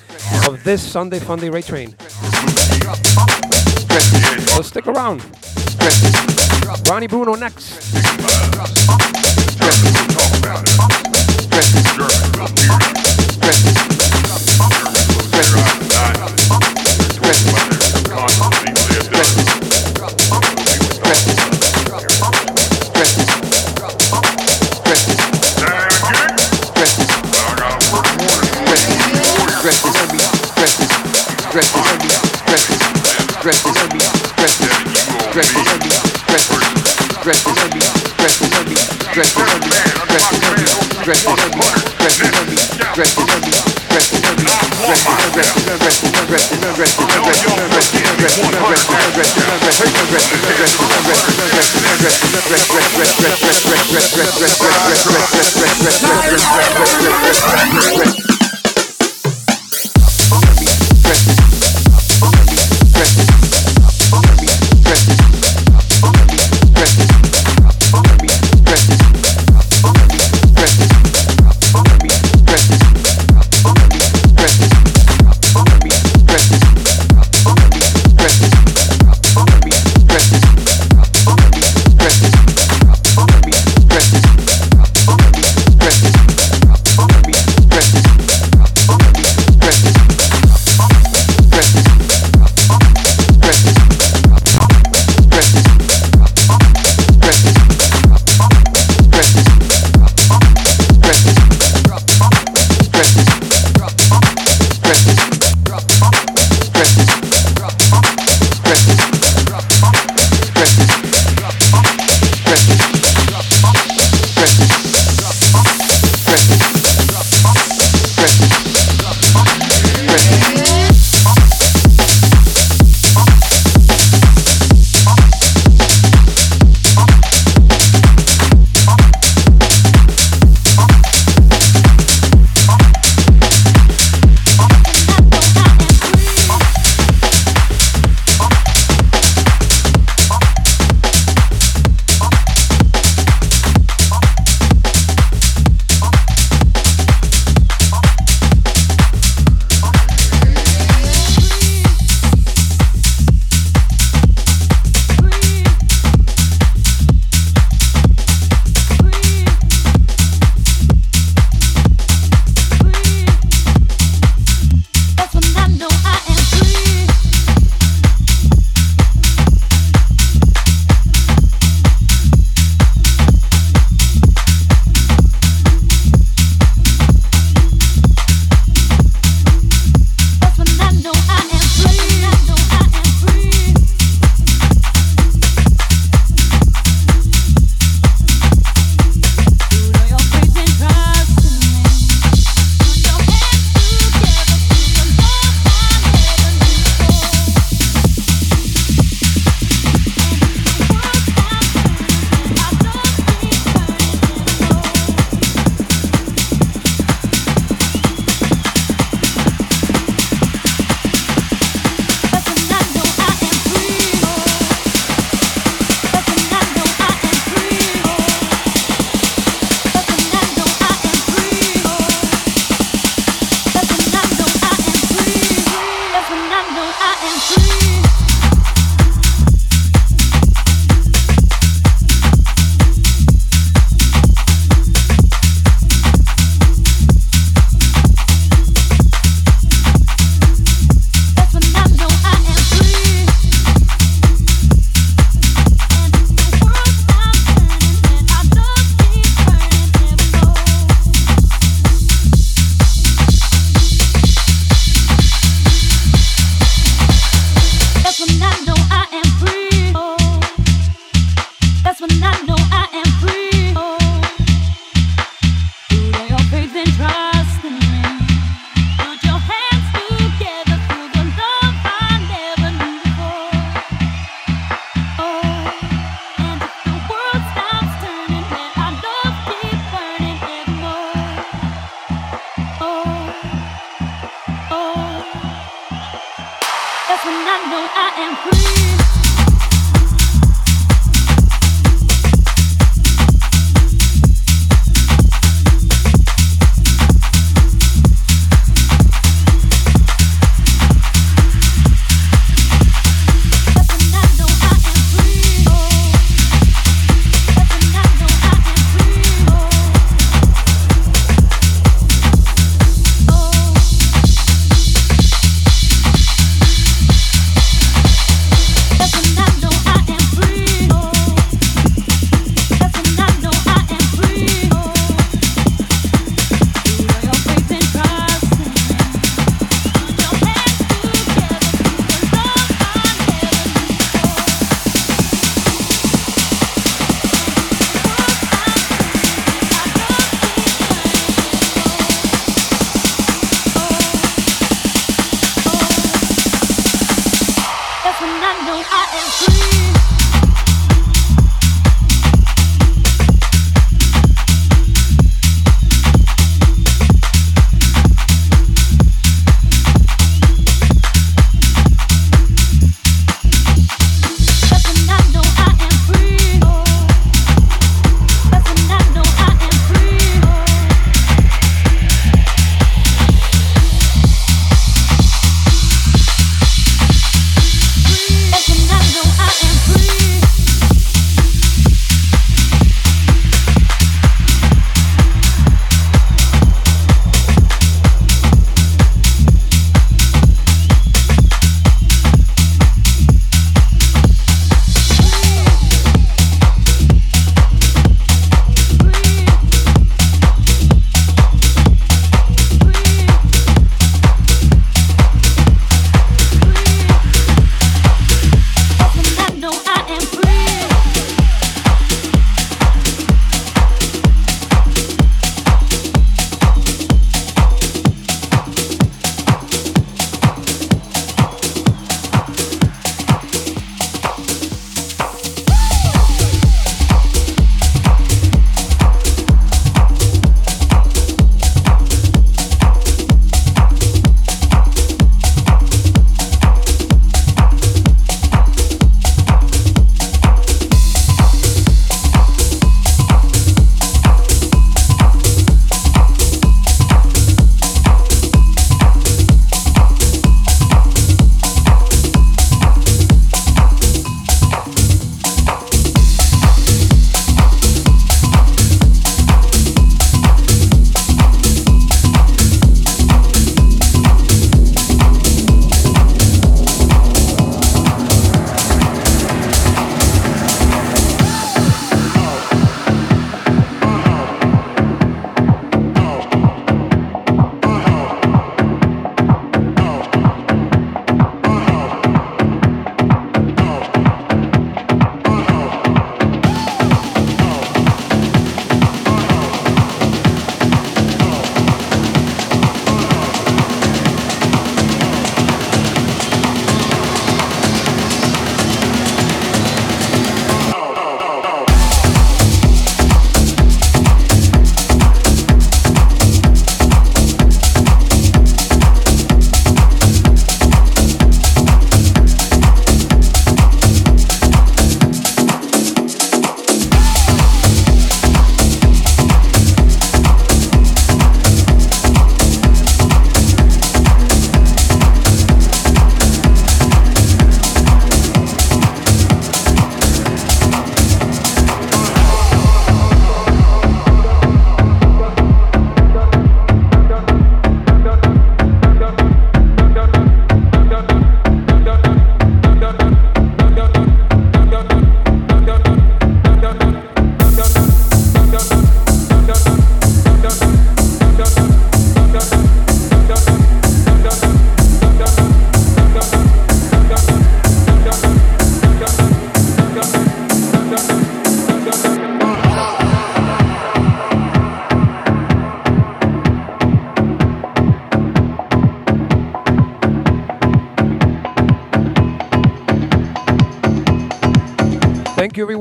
of 0.46 0.62
this 0.62 0.80
Sunday 0.80 1.18
Funday 1.18 1.52
Raid 1.52 1.64
Train. 1.64 1.96
So 4.50 4.62
stick 4.62 4.86
around. 4.86 5.24
Ronnie 6.88 7.08
Bruno 7.08 7.34
next. 7.34 7.71
Breakfast. 41.04 41.52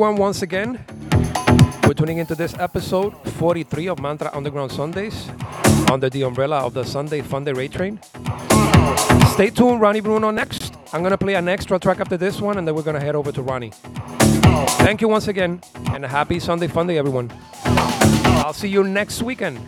Everyone 0.02 0.20
once 0.20 0.42
again. 0.42 0.84
We're 1.84 1.94
tuning 1.94 2.18
into 2.18 2.34
this 2.34 2.56
episode 2.58 3.14
43 3.34 3.88
of 3.90 4.00
Mantra 4.00 4.32
Underground 4.34 4.72
Sundays 4.72 5.30
under 5.92 6.10
the 6.10 6.24
umbrella 6.24 6.58
of 6.66 6.74
the 6.74 6.84
Sunday 6.84 7.22
Funday 7.22 7.56
Raid 7.56 7.72
Train. 7.72 8.00
Stay 9.34 9.52
tuned, 9.52 9.80
Ronnie 9.80 10.00
Bruno 10.00 10.32
next. 10.32 10.76
I'm 10.92 11.04
gonna 11.04 11.20
play 11.20 11.36
an 11.36 11.48
extra 11.48 11.78
track 11.78 12.00
after 12.00 12.18
this 12.18 12.42
one 12.42 12.58
and 12.58 12.68
then 12.68 12.74
we're 12.74 12.82
gonna 12.82 13.00
head 13.00 13.14
over 13.14 13.32
to 13.32 13.44
Ronnie. 13.44 13.74
Thank 14.82 15.02
you 15.02 15.08
once 15.08 15.28
again 15.28 15.62
and 15.92 16.04
a 16.04 16.08
happy 16.08 16.40
Sunday 16.40 16.68
Funday, 16.68 16.98
everyone. 16.98 17.32
I'll 18.44 18.54
see 18.54 18.70
you 18.70 18.84
next 18.84 19.22
weekend. 19.22 19.60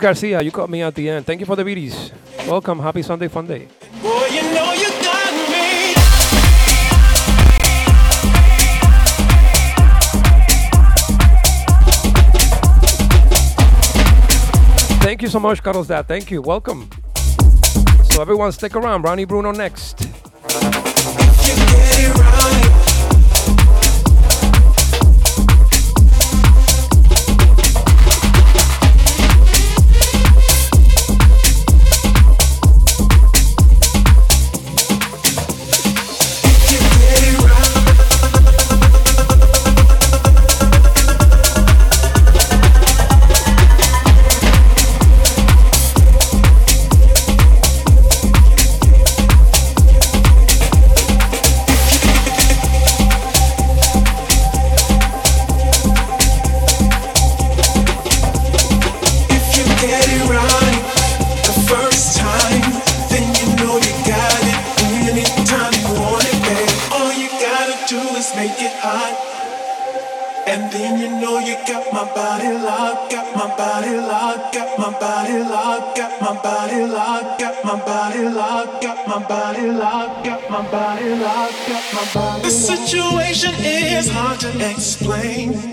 Garcia, 0.00 0.40
you 0.40 0.50
caught 0.50 0.70
me 0.70 0.80
at 0.80 0.94
the 0.94 1.10
end. 1.10 1.26
Thank 1.26 1.40
you 1.40 1.46
for 1.46 1.56
the 1.56 1.62
videos. 1.62 2.10
Welcome. 2.48 2.78
Happy 2.78 3.02
Sunday 3.02 3.28
Fun 3.28 3.46
Day. 3.46 3.68
Boy, 4.02 4.26
you 4.32 4.42
know 4.54 4.72
you 4.72 4.88
got 5.02 5.32
me. 5.50 5.94
Thank 15.04 15.20
you 15.20 15.28
so 15.28 15.38
much, 15.38 15.62
Carlos 15.62 15.86
Dad. 15.86 16.08
Thank 16.08 16.30
you. 16.30 16.40
Welcome. 16.40 16.88
So 18.04 18.22
everyone 18.22 18.52
stick 18.52 18.74
around. 18.76 19.02
Ronnie 19.02 19.26
Bruno 19.26 19.52
next. 19.52 19.89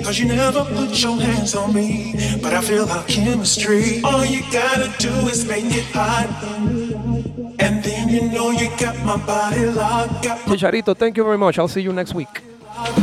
Cause 0.08 0.20
you 0.20 0.26
never 0.26 0.64
put 0.64 1.04
your 1.04 1.20
hands 1.20 1.54
on 1.54 1.74
me. 1.74 2.16
But 2.42 2.54
I 2.54 2.62
feel 2.62 2.88
our 2.90 3.04
chemistry. 3.08 4.02
All 4.06 4.26
you 4.26 4.42
gotta 4.54 4.88
do 5.00 5.12
is 5.28 5.46
make 5.46 5.66
it 5.66 5.84
hot. 5.92 6.30
And 7.60 7.84
then 7.84 8.08
you 8.08 8.22
know 8.32 8.52
you 8.52 8.70
got 8.80 8.96
my 9.04 9.18
body 9.18 9.66
locked, 9.66 10.24
got 10.24 10.48
my 10.48 10.56
Chicharito, 10.56 10.96
thank 10.96 11.18
you 11.18 11.26
very 11.26 11.38
much. 11.38 11.60
I'll 11.60 11.68
see 11.68 11.82
you 11.82 11.92
next 11.92 12.14
week. 12.14 12.42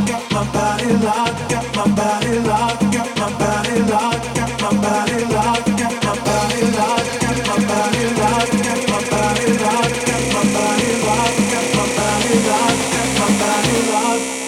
Got 0.09 0.31
my 0.31 0.51
body 0.51 0.93
locked, 1.05 1.51
got 1.51 1.75
my 1.75 1.85
body 1.95 2.39
locked, 2.39 2.81
got 2.95 3.09
my 3.21 3.29
body 3.37 3.79
locked, 3.91 4.35
got 4.37 4.61
my 4.61 4.71
body 4.81 5.19
locked, 5.35 5.77
got 5.77 6.03
my 6.03 6.15
body 6.25 6.61
locked, 6.73 7.21
got 7.21 7.37
my 7.45 7.57
body 7.69 8.05
locked, 8.17 8.53
got 8.65 8.81
my 8.89 9.01
body 9.11 9.53
locked, 9.61 9.95
got 10.05 10.31
my 10.33 10.43
body 10.55 10.89
locked, 11.05 11.41
got 11.53 11.67
my 11.75 11.85
body 11.97 12.33
locked, 12.49 12.83
got 12.95 13.09
my 13.19 13.29
body 13.37 13.77
locked. 13.93 14.45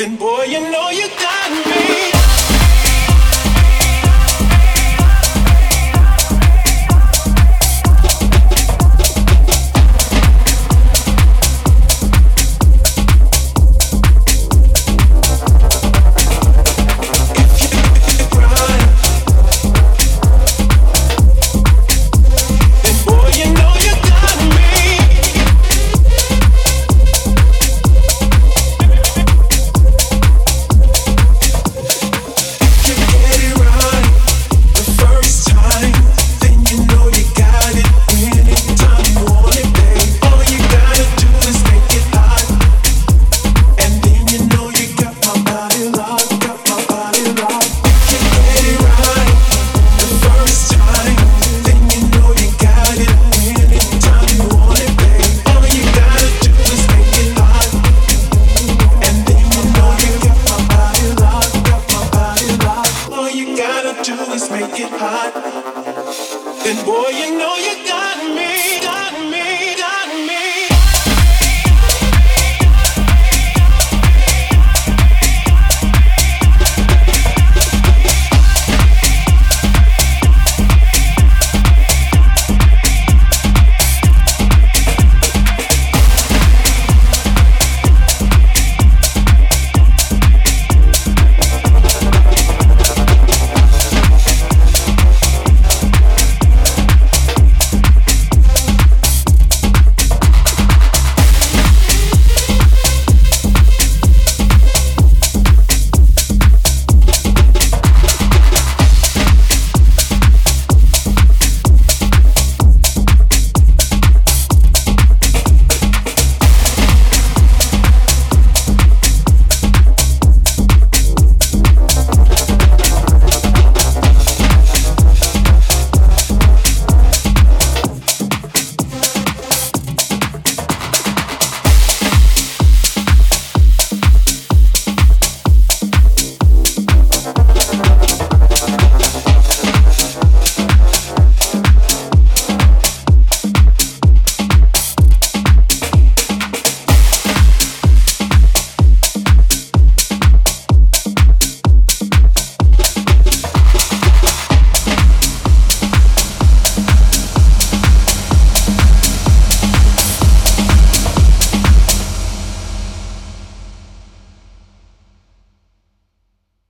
Then 0.00 0.16
boy, 0.16 0.44
you 0.44 0.60
know 0.70 0.89